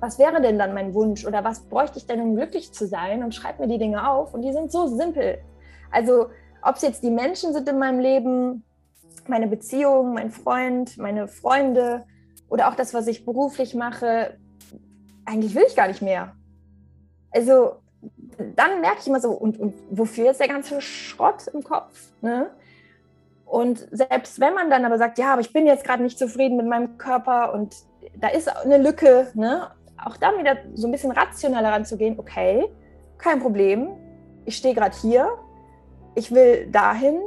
[0.00, 3.22] was wäre denn dann mein Wunsch oder was bräuchte ich denn, um glücklich zu sein?
[3.22, 5.38] Und schreibe mir die Dinge auf und die sind so simpel.
[5.90, 6.26] Also
[6.62, 8.64] ob es jetzt die Menschen sind in meinem Leben,
[9.26, 12.04] meine Beziehung, mein Freund, meine Freunde,
[12.50, 14.36] oder auch das, was ich beruflich mache,
[15.24, 16.34] eigentlich will ich gar nicht mehr.
[17.30, 17.76] Also
[18.56, 22.10] dann merke ich immer so, und, und wofür ist der ganze Schrott im Kopf?
[22.20, 22.50] Ne?
[23.46, 26.56] Und selbst wenn man dann aber sagt, ja, aber ich bin jetzt gerade nicht zufrieden
[26.56, 27.74] mit meinem Körper und
[28.16, 29.70] da ist eine Lücke, ne?
[30.04, 32.66] auch dann wieder so ein bisschen rationaler ranzugehen, okay,
[33.18, 33.90] kein Problem,
[34.44, 35.28] ich stehe gerade hier,
[36.14, 37.20] ich will dahin,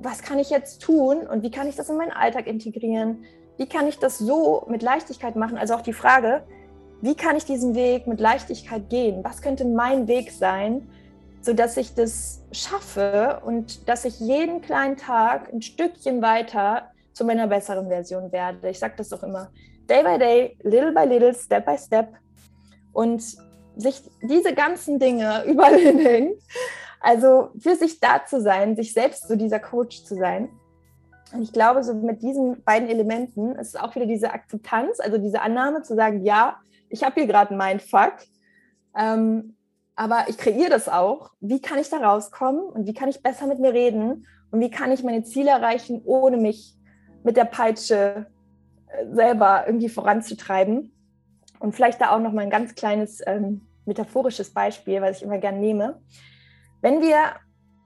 [0.00, 3.24] was kann ich jetzt tun und wie kann ich das in meinen Alltag integrieren?
[3.58, 5.58] Wie kann ich das so mit Leichtigkeit machen?
[5.58, 6.44] Also auch die Frage,
[7.02, 9.22] wie kann ich diesen Weg mit Leichtigkeit gehen?
[9.24, 10.88] Was könnte mein Weg sein,
[11.42, 17.48] sodass ich das schaffe und dass ich jeden kleinen Tag ein Stückchen weiter zu meiner
[17.48, 18.70] besseren Version werde?
[18.70, 19.50] Ich sage das doch immer.
[19.88, 22.14] Day by day, little by little, step by step.
[22.92, 23.22] Und
[23.76, 26.34] sich diese ganzen Dinge überall hinhängen.
[27.00, 30.48] Also für sich da zu sein, sich selbst so dieser Coach zu sein
[31.32, 35.18] und ich glaube, so mit diesen beiden Elementen ist es auch wieder diese Akzeptanz, also
[35.18, 36.56] diese Annahme zu sagen, ja,
[36.88, 38.14] ich habe hier gerade einen Mindfuck,
[38.96, 39.56] ähm,
[39.94, 41.32] aber ich kreiere das auch.
[41.40, 44.70] Wie kann ich da rauskommen und wie kann ich besser mit mir reden und wie
[44.70, 46.74] kann ich meine Ziele erreichen, ohne mich
[47.24, 48.26] mit der Peitsche
[48.86, 50.92] äh, selber irgendwie voranzutreiben?
[51.58, 55.38] Und vielleicht da auch noch mal ein ganz kleines ähm, metaphorisches Beispiel, was ich immer
[55.38, 56.00] gerne nehme.
[56.80, 57.16] Wenn wir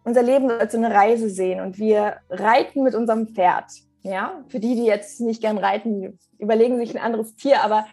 [0.04, 3.66] unser Leben als so eine Reise sehen und wir reiten mit unserem Pferd.
[4.02, 7.86] Ja, für die, die jetzt nicht gern reiten, überlegen sich ein anderes Tier, aber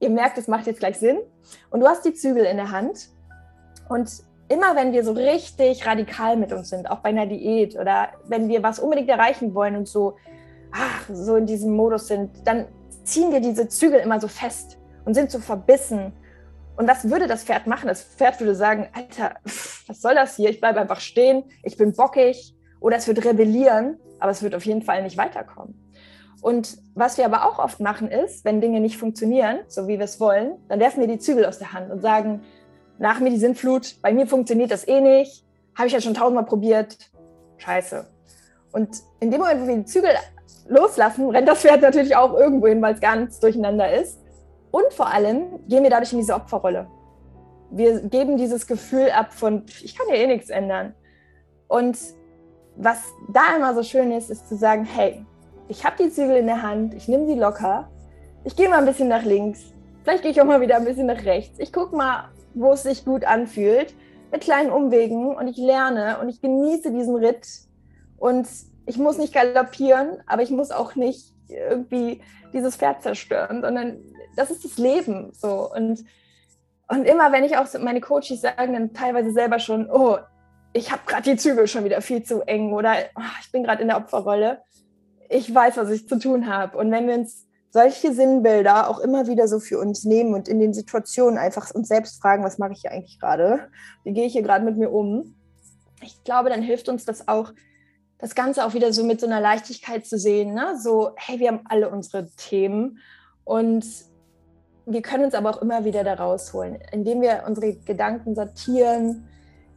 [0.00, 1.18] ihr merkt, es macht jetzt gleich Sinn.
[1.70, 3.10] Und du hast die Zügel in der Hand
[3.90, 4.10] und
[4.48, 8.48] immer wenn wir so richtig radikal mit uns sind, auch bei einer Diät oder wenn
[8.48, 10.16] wir was unbedingt erreichen wollen und so
[10.72, 12.66] ach, so in diesem Modus sind, dann
[13.04, 16.12] ziehen wir diese Zügel immer so fest und sind so verbissen.
[16.76, 17.88] Und was würde das Pferd machen?
[17.88, 19.34] Das Pferd würde sagen, Alter,
[19.88, 20.50] was soll das hier?
[20.50, 22.54] Ich bleibe einfach stehen, ich bin bockig.
[22.80, 25.74] Oder es wird rebellieren, aber es wird auf jeden Fall nicht weiterkommen.
[26.40, 30.04] Und was wir aber auch oft machen ist, wenn Dinge nicht funktionieren, so wie wir
[30.04, 32.42] es wollen, dann werfen wir die Zügel aus der Hand und sagen,
[32.98, 35.44] nach mir die Sintflut, bei mir funktioniert das eh nicht,
[35.76, 36.96] habe ich ja schon tausendmal probiert,
[37.58, 38.06] scheiße.
[38.72, 38.88] Und
[39.20, 40.10] in dem Moment, wo wir die Zügel
[40.68, 44.20] loslassen, rennt das Pferd natürlich auch irgendwo hin, weil es ganz durcheinander ist.
[44.70, 46.86] Und vor allem gehen wir dadurch in diese Opferrolle.
[47.70, 50.94] Wir geben dieses Gefühl ab von, ich kann ja eh nichts ändern.
[51.68, 51.98] Und
[52.76, 53.02] was
[53.32, 55.24] da immer so schön ist, ist zu sagen, hey,
[55.68, 57.90] ich habe die Zügel in der Hand, ich nehme sie locker,
[58.44, 61.06] ich gehe mal ein bisschen nach links, vielleicht gehe ich auch mal wieder ein bisschen
[61.06, 61.58] nach rechts.
[61.58, 63.94] Ich gucke mal, wo es sich gut anfühlt,
[64.30, 67.46] mit kleinen Umwegen und ich lerne und ich genieße diesen Ritt
[68.16, 68.48] und
[68.86, 72.20] ich muss nicht galoppieren, aber ich muss auch nicht irgendwie
[72.52, 73.98] dieses Pferd zerstören, sondern
[74.36, 76.04] das ist das Leben so und
[76.88, 80.18] und immer wenn ich auch meine Coaches sagen dann teilweise selber schon, oh,
[80.72, 83.82] ich habe gerade die Zügel schon wieder viel zu eng oder oh, ich bin gerade
[83.82, 84.62] in der Opferrolle.
[85.28, 86.78] Ich weiß, was ich zu tun habe.
[86.78, 90.58] Und wenn wir uns solche Sinnbilder auch immer wieder so für uns nehmen und in
[90.58, 93.68] den Situationen einfach uns selbst fragen, was mache ich hier eigentlich gerade?
[94.04, 95.34] Wie gehe ich hier gerade mit mir um?
[96.02, 97.52] Ich glaube, dann hilft uns das auch,
[98.18, 100.54] das Ganze auch wieder so mit so einer Leichtigkeit zu sehen.
[100.54, 100.78] Ne?
[100.80, 102.98] So, hey, wir haben alle unsere Themen
[103.44, 103.84] und
[104.88, 109.28] wir können uns aber auch immer wieder da rausholen, indem wir unsere Gedanken sortieren,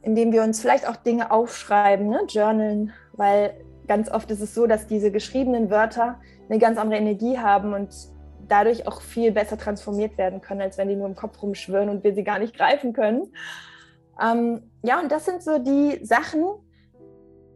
[0.01, 2.21] indem wir uns vielleicht auch Dinge aufschreiben, ne?
[2.27, 3.53] journalen, weil
[3.87, 6.19] ganz oft ist es so, dass diese geschriebenen Wörter
[6.49, 7.89] eine ganz andere Energie haben und
[8.47, 12.03] dadurch auch viel besser transformiert werden können, als wenn die nur im Kopf rumschwirren und
[12.03, 13.33] wir sie gar nicht greifen können.
[14.21, 16.45] Ähm, ja, und das sind so die Sachen,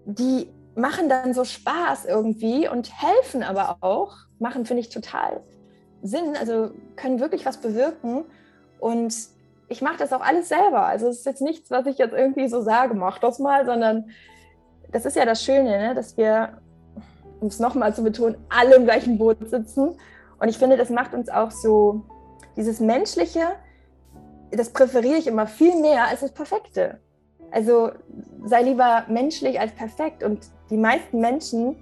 [0.05, 5.41] die machen dann so Spaß irgendwie und helfen aber auch, machen, finde ich, total
[6.07, 8.25] Sinn, also können wirklich was bewirken.
[8.79, 9.15] Und
[9.67, 10.85] ich mache das auch alles selber.
[10.85, 14.09] Also es ist jetzt nichts, was ich jetzt irgendwie so sage, mach das mal, sondern
[14.91, 15.95] das ist ja das Schöne, ne?
[15.95, 16.61] dass wir,
[17.39, 19.97] um es nochmal zu betonen, alle im gleichen Boot sitzen.
[20.39, 22.03] Und ich finde, das macht uns auch so,
[22.55, 23.47] dieses Menschliche,
[24.51, 26.99] das präferiere ich immer viel mehr als das Perfekte.
[27.51, 27.91] Also
[28.45, 30.23] sei lieber menschlich als perfekt.
[30.23, 31.75] Und die meisten Menschen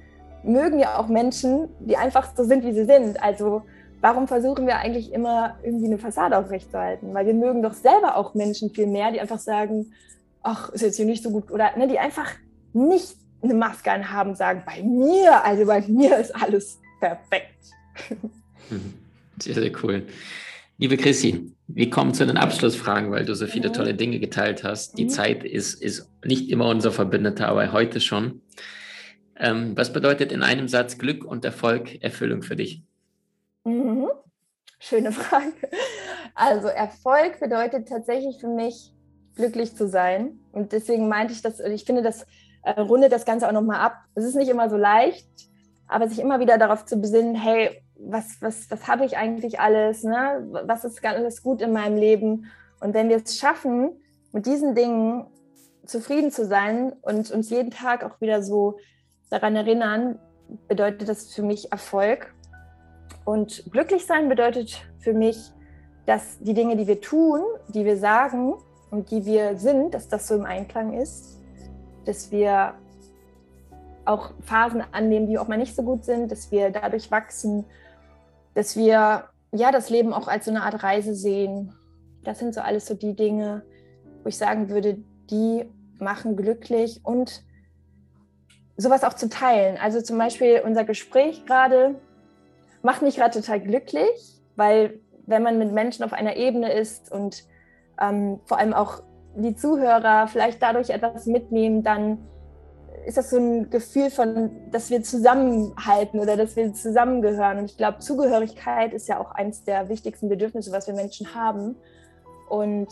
[0.44, 3.22] mögen ja auch Menschen, die einfach so sind, wie sie sind.
[3.22, 3.64] Also
[4.04, 7.14] warum versuchen wir eigentlich immer irgendwie eine Fassade aufrechtzuerhalten?
[7.14, 9.94] Weil wir mögen doch selber auch Menschen viel mehr, die einfach sagen,
[10.42, 11.50] ach, ist jetzt hier nicht so gut.
[11.50, 12.30] Oder ne, die einfach
[12.74, 17.56] nicht eine Maske anhaben, sagen, bei mir, also bei mir ist alles perfekt.
[19.40, 20.06] Sehr, sehr cool.
[20.78, 23.74] Liebe Chrissy, wir kommen zu den Abschlussfragen, weil du so viele mhm.
[23.74, 24.98] tolle Dinge geteilt hast.
[25.00, 25.10] Die mhm.
[25.10, 28.42] Zeit ist, ist nicht immer unser Verbündeter, aber heute schon.
[29.36, 32.84] Ähm, was bedeutet in einem Satz Glück und Erfolg, Erfüllung für dich?
[33.64, 34.10] Mhm.
[34.80, 35.54] Schöne Frage.
[36.36, 38.94] Also Erfolg bedeutet tatsächlich für mich,
[39.36, 40.40] glücklich zu sein.
[40.52, 42.26] Und deswegen meinte ich das, ich finde, das
[42.64, 43.96] äh, rundet das Ganze auch nochmal ab.
[44.16, 45.28] Es ist nicht immer so leicht,
[45.88, 50.04] aber sich immer wieder darauf zu besinnen, hey, was, was, was habe ich eigentlich alles?
[50.04, 50.48] Ne?
[50.66, 52.52] Was ist alles gut in meinem Leben?
[52.80, 53.92] Und wenn wir es schaffen,
[54.32, 55.28] mit diesen Dingen
[55.86, 58.78] zufrieden zu sein und uns jeden Tag auch wieder so
[59.30, 60.20] daran erinnern,
[60.68, 62.34] bedeutet das für mich Erfolg.
[63.26, 65.52] Und glücklich sein bedeutet für mich,
[66.06, 68.56] dass die Dinge, die wir tun, die wir sagen
[68.92, 71.40] und die wir sind, dass das so im Einklang ist,
[72.06, 72.74] dass wir
[74.06, 77.66] auch Phasen annehmen, die auch mal nicht so gut sind, dass wir dadurch wachsen,
[78.54, 81.74] dass wir ja das Leben auch als so eine Art Reise sehen.
[82.24, 83.64] Das sind so alles so die Dinge,
[84.24, 84.98] wo ich sagen würde,
[85.30, 85.66] die
[86.00, 87.44] machen glücklich und
[88.76, 89.78] sowas auch zu teilen.
[89.82, 91.96] Also zum Beispiel unser Gespräch gerade
[92.84, 97.46] macht mich gerade total glücklich, weil wenn man mit Menschen auf einer Ebene ist und
[98.00, 99.02] ähm, vor allem auch
[99.36, 102.20] die Zuhörer vielleicht dadurch etwas mitnehmen, dann
[103.06, 107.58] ist das so ein Gefühl von, dass wir zusammenhalten oder dass wir zusammengehören.
[107.60, 111.76] Und ich glaube, Zugehörigkeit ist ja auch eines der wichtigsten Bedürfnisse, was wir Menschen haben.
[112.50, 112.90] Und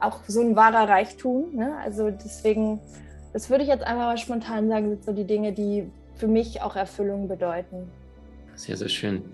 [0.00, 1.54] auch so ein wahrer Reichtum.
[1.54, 1.76] Ne?
[1.82, 2.80] Also deswegen,
[3.32, 6.62] das würde ich jetzt einfach mal spontan sagen, sind so die Dinge, die für mich
[6.62, 7.90] auch Erfüllung bedeuten.
[8.60, 9.24] Sehr, sehr schön.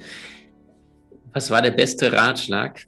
[1.32, 2.86] Was war der beste Ratschlag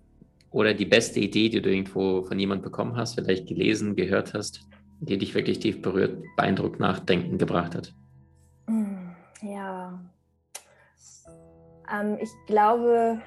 [0.51, 4.61] oder die beste Idee, die du irgendwo von jemandem bekommen hast, vielleicht gelesen, gehört hast,
[5.01, 7.93] die dich wirklich tief berührt, beeindruckt, nachdenken gebracht hat?
[8.68, 9.11] Mm,
[9.43, 9.99] ja,
[11.93, 13.20] ähm, ich glaube,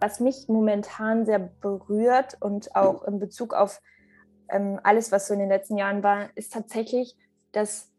[0.00, 3.82] was mich momentan sehr berührt und auch in Bezug auf
[4.48, 7.14] ähm, alles, was so in den letzten Jahren war, ist tatsächlich,
[7.52, 7.90] dass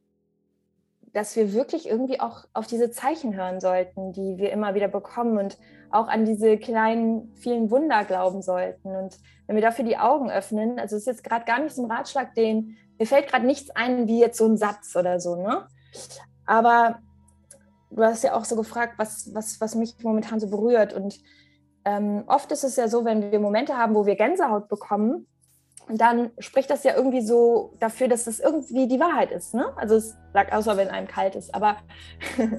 [1.15, 5.37] dass wir wirklich irgendwie auch auf diese Zeichen hören sollten, die wir immer wieder bekommen
[5.37, 5.57] und
[5.89, 8.93] auch an diese kleinen, vielen Wunder glauben sollten.
[8.93, 11.85] Und wenn wir dafür die Augen öffnen, also es ist jetzt gerade gar nicht so
[11.85, 15.37] ein Ratschlag, den, mir fällt gerade nichts ein, wie jetzt so ein Satz oder so,
[15.37, 15.65] ne?
[16.45, 16.99] Aber
[17.91, 20.93] du hast ja auch so gefragt, was, was, was mich momentan so berührt.
[20.93, 21.17] Und
[21.85, 25.27] ähm, oft ist es ja so, wenn wir Momente haben, wo wir Gänsehaut bekommen,
[25.87, 29.53] dann spricht das ja irgendwie so dafür, dass das irgendwie die Wahrheit ist.
[29.53, 29.65] Ne?
[29.75, 31.77] Also es sagt, außer wenn einem kalt ist, aber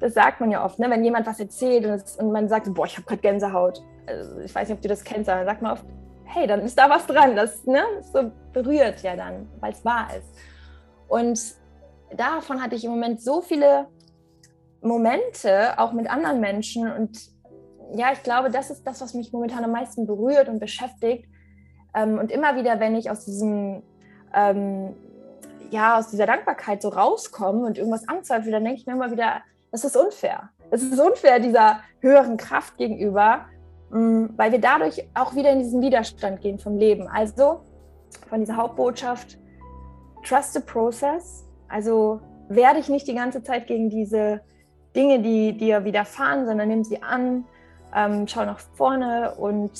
[0.00, 0.88] das sagt man ja oft, ne?
[0.88, 3.82] wenn jemand was erzählt und, es, und man sagt, boah, ich habe gerade Gänsehaut.
[4.06, 5.84] Also ich weiß nicht, ob du das kennst, aber dann sagt man oft,
[6.24, 7.34] hey, dann ist da was dran.
[7.34, 10.28] Das ne, so berührt ja dann, weil es wahr ist.
[11.08, 11.40] Und
[12.16, 13.86] davon hatte ich im Moment so viele
[14.80, 16.90] Momente, auch mit anderen Menschen.
[16.90, 17.18] Und
[17.94, 21.26] ja, ich glaube, das ist das, was mich momentan am meisten berührt und beschäftigt.
[21.94, 23.82] Ähm, und immer wieder, wenn ich aus diesem,
[24.34, 24.94] ähm,
[25.70, 29.42] ja, aus dieser Dankbarkeit so rauskomme und irgendwas anzweifle, dann denke ich mir immer wieder,
[29.70, 30.50] das ist unfair.
[30.70, 33.46] Es ist unfair dieser höheren Kraft gegenüber,
[33.90, 37.08] mm, weil wir dadurch auch wieder in diesen Widerstand gehen vom Leben.
[37.08, 37.60] Also
[38.28, 39.38] von dieser Hauptbotschaft,
[40.24, 41.44] trust the process.
[41.68, 44.40] Also werde ich nicht die ganze Zeit gegen diese
[44.96, 47.44] Dinge, die dir widerfahren, sondern nimm sie an,
[47.94, 49.70] ähm, schau nach vorne und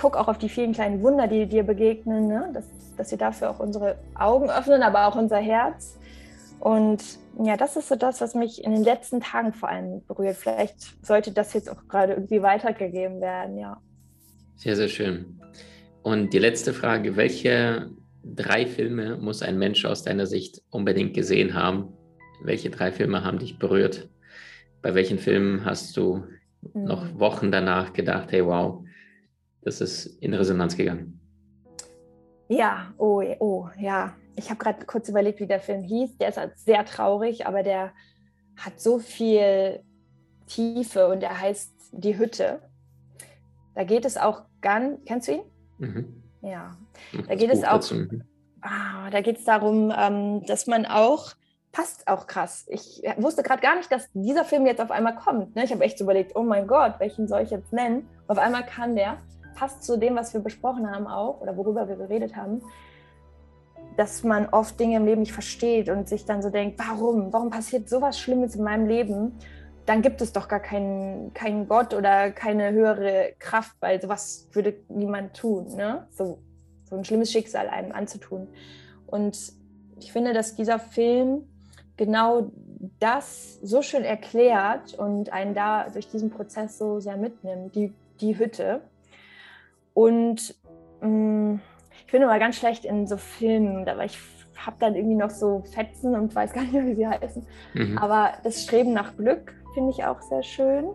[0.00, 2.50] guck auch auf die vielen kleinen Wunder, die dir begegnen, ne?
[2.54, 2.64] dass,
[2.96, 5.98] dass wir dafür auch unsere Augen öffnen, aber auch unser Herz.
[6.58, 7.02] Und
[7.42, 10.36] ja, das ist so das, was mich in den letzten Tagen vor allem berührt.
[10.36, 13.80] Vielleicht sollte das jetzt auch gerade irgendwie weitergegeben werden, ja.
[14.56, 15.40] Sehr, sehr schön.
[16.02, 17.90] Und die letzte Frage, welche
[18.24, 21.92] drei Filme muss ein Mensch aus deiner Sicht unbedingt gesehen haben?
[22.42, 24.08] Welche drei Filme haben dich berührt?
[24.82, 26.24] Bei welchen Filmen hast du
[26.74, 26.84] mhm.
[26.84, 28.82] noch Wochen danach gedacht, hey wow,
[29.62, 31.20] das ist in Resonanz gegangen?
[32.48, 34.14] Ja, oh, oh, ja.
[34.36, 36.18] Ich habe gerade kurz überlegt, wie der Film hieß.
[36.18, 37.92] Der ist halt sehr traurig, aber der
[38.56, 39.80] hat so viel
[40.46, 42.60] Tiefe und er heißt Die Hütte.
[43.74, 45.42] Da geht es auch ganz, kennst du ihn?
[45.78, 46.22] Mhm.
[46.42, 46.76] Ja,
[47.28, 48.24] da geht es auch, mhm.
[48.62, 51.34] ah, da geht es darum, ähm, dass man auch
[51.72, 52.66] passt auch krass.
[52.68, 55.54] Ich wusste gerade gar nicht, dass dieser Film jetzt auf einmal kommt.
[55.54, 55.64] Ne?
[55.64, 58.08] Ich habe echt überlegt, oh mein Gott, welchen soll ich jetzt nennen?
[58.30, 59.18] auf einmal kann der,
[59.60, 62.62] passt zu dem, was wir besprochen haben auch oder worüber wir geredet haben,
[63.98, 67.30] dass man oft Dinge im Leben nicht versteht und sich dann so denkt, warum?
[67.30, 69.38] Warum passiert sowas Schlimmes in meinem Leben?
[69.84, 74.76] Dann gibt es doch gar keinen, keinen Gott oder keine höhere Kraft, weil sowas würde
[74.88, 75.76] niemand tun.
[75.76, 76.06] Ne?
[76.10, 76.38] So,
[76.88, 78.48] so ein schlimmes Schicksal einem anzutun.
[79.06, 79.36] Und
[79.98, 81.42] ich finde, dass dieser Film
[81.98, 82.50] genau
[82.98, 87.92] das so schön erklärt und einen da durch diesen Prozess so sehr mitnimmt, die,
[88.22, 88.80] die Hütte.
[89.94, 90.54] Und
[91.00, 91.60] mh, mm,
[92.06, 94.18] ich bin immer ganz schlecht in so Filmen, aber ich
[94.56, 97.46] habe dann irgendwie noch so Fetzen und weiß gar nicht mehr, wie sie heißen.
[97.74, 97.98] Mhm.
[97.98, 100.90] Aber das Streben nach Glück finde ich auch sehr schön.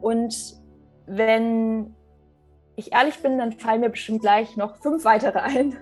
[0.00, 0.56] Und
[1.06, 1.94] wenn
[2.76, 5.76] ich ehrlich bin, dann fallen mir bestimmt gleich noch fünf weitere ein.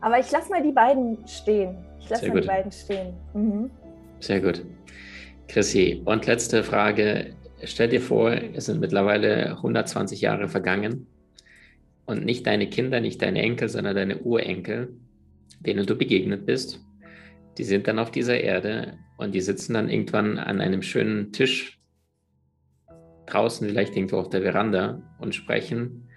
[0.00, 1.76] Aber ich lasse mal die beiden stehen.
[2.00, 2.44] Ich lasse mal gut.
[2.44, 3.14] die beiden stehen.
[3.34, 3.70] Mhm.
[4.20, 4.64] Sehr gut.
[5.48, 7.34] Chrissy, und letzte Frage.
[7.64, 11.06] Stell dir vor, es sind mittlerweile 120 Jahre vergangen
[12.06, 14.96] und nicht deine Kinder, nicht deine Enkel, sondern deine Urenkel,
[15.60, 16.80] denen du begegnet bist,
[17.58, 21.78] die sind dann auf dieser Erde und die sitzen dann irgendwann an einem schönen Tisch
[23.26, 26.08] draußen, vielleicht irgendwo auf der Veranda und sprechen.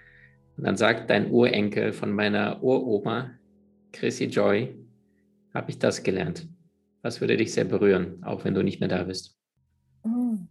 [0.56, 3.32] Und dann sagt dein Urenkel von meiner Uroma,
[3.92, 4.74] Chrissy Joy,
[5.52, 6.48] habe ich das gelernt.
[7.02, 9.36] Was würde dich sehr berühren, auch wenn du nicht mehr da bist?
[10.02, 10.48] Hm.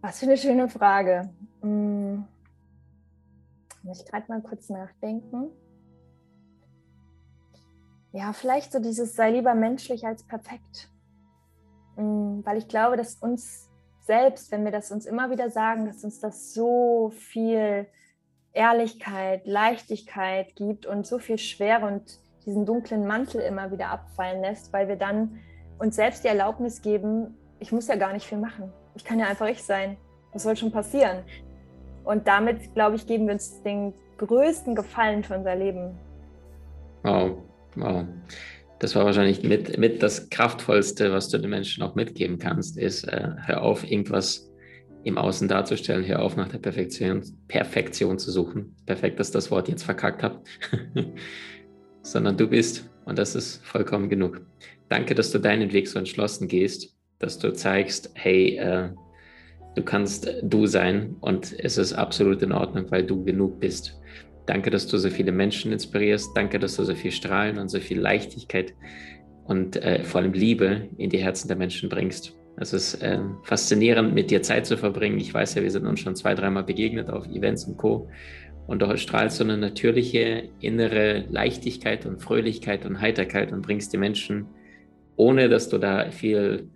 [0.00, 1.30] Was für eine schöne Frage.
[1.60, 2.24] Hm.
[3.82, 5.50] Muss ich gerade mal kurz nachdenken.
[8.12, 10.90] Ja, vielleicht so dieses sei lieber menschlich als perfekt.
[11.96, 13.68] Hm, weil ich glaube, dass uns
[14.00, 17.86] selbst, wenn wir das uns immer wieder sagen, dass uns das so viel
[18.52, 24.72] Ehrlichkeit, Leichtigkeit gibt und so viel Schwere und diesen dunklen Mantel immer wieder abfallen lässt,
[24.72, 25.38] weil wir dann
[25.78, 28.72] uns selbst die Erlaubnis geben, ich muss ja gar nicht viel machen.
[29.00, 29.96] Ich kann ja einfach ich sein.
[30.34, 31.20] Was soll schon passieren?
[32.04, 35.98] Und damit, glaube ich, geben wir uns den größten Gefallen für unser Leben.
[37.02, 37.38] Wow,
[37.76, 38.04] wow.
[38.78, 43.04] Das war wahrscheinlich mit, mit das Kraftvollste, was du den Menschen auch mitgeben kannst, ist,
[43.04, 44.50] äh, hör auf, irgendwas
[45.04, 48.76] im Außen darzustellen, hör auf, nach der Perfektion, Perfektion zu suchen.
[48.84, 50.42] Perfekt, dass das Wort jetzt verkackt habe.
[52.02, 54.42] Sondern du bist und das ist vollkommen genug.
[54.90, 58.88] Danke, dass du deinen Weg so entschlossen gehst, dass du zeigst, hey, äh,
[59.76, 64.00] du kannst du sein und es ist absolut in Ordnung, weil du genug bist.
[64.46, 66.36] Danke, dass du so viele Menschen inspirierst.
[66.36, 68.74] Danke, dass du so viel Strahlen und so viel Leichtigkeit
[69.44, 72.36] und äh, vor allem Liebe in die Herzen der Menschen bringst.
[72.56, 75.18] Es ist äh, faszinierend, mit dir Zeit zu verbringen.
[75.18, 78.08] Ich weiß ja, wir sind uns schon zwei, dreimal begegnet auf Events und Co.
[78.66, 83.98] Und du strahlst so eine natürliche innere Leichtigkeit und Fröhlichkeit und Heiterkeit und bringst die
[83.98, 84.46] Menschen,
[85.16, 86.68] ohne dass du da viel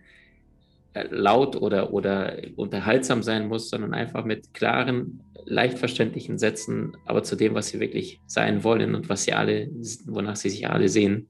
[1.11, 7.36] laut oder, oder unterhaltsam sein musst, sondern einfach mit klaren, leicht verständlichen Sätzen, aber zu
[7.36, 9.68] dem, was sie wirklich sein wollen und was sie alle,
[10.07, 11.28] wonach sie sich alle sehen,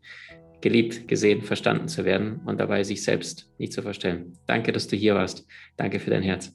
[0.61, 4.39] geliebt, gesehen, verstanden zu werden und dabei sich selbst nicht zu verstellen.
[4.47, 5.47] Danke, dass du hier warst.
[5.77, 6.55] Danke für dein Herz.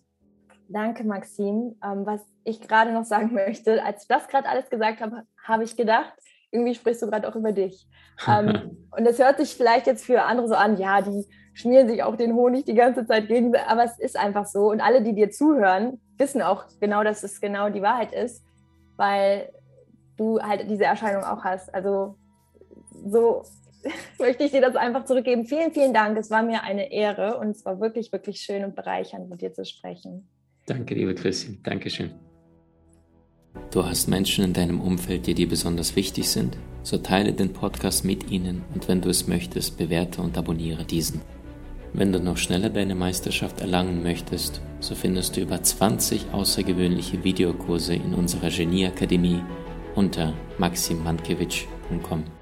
[0.68, 1.76] Danke, Maxim.
[1.84, 5.64] Ähm, was ich gerade noch sagen möchte, als ich das gerade alles gesagt habe, habe
[5.64, 6.14] ich gedacht,
[6.52, 7.88] irgendwie sprichst du gerade auch über dich.
[8.28, 12.04] ähm, und es hört sich vielleicht jetzt für andere so an, ja, die schmieren sich
[12.04, 14.70] auch den Honig die ganze Zeit gegen, aber es ist einfach so.
[14.70, 18.44] Und alle, die dir zuhören, wissen auch genau, dass es genau die Wahrheit ist,
[18.96, 19.52] weil
[20.18, 21.74] du halt diese Erscheinung auch hast.
[21.74, 22.16] Also
[23.06, 23.44] so
[24.20, 25.46] möchte ich dir das einfach zurückgeben.
[25.46, 26.18] Vielen, vielen Dank.
[26.18, 29.54] Es war mir eine Ehre und es war wirklich, wirklich schön und bereichernd, mit dir
[29.54, 30.28] zu sprechen.
[30.66, 31.58] Danke, liebe Christine.
[31.64, 32.12] Dankeschön.
[33.72, 36.58] Du hast Menschen in deinem Umfeld, die dir besonders wichtig sind?
[36.84, 41.22] So teile den Podcast mit ihnen und wenn du es möchtest, bewerte und abonniere diesen.
[41.94, 47.96] Wenn du noch schneller deine Meisterschaft erlangen möchtest, so findest du über 20 außergewöhnliche Videokurse
[47.96, 49.42] in unserer Genieakademie
[49.96, 52.39] unter maximmankiewicz.com.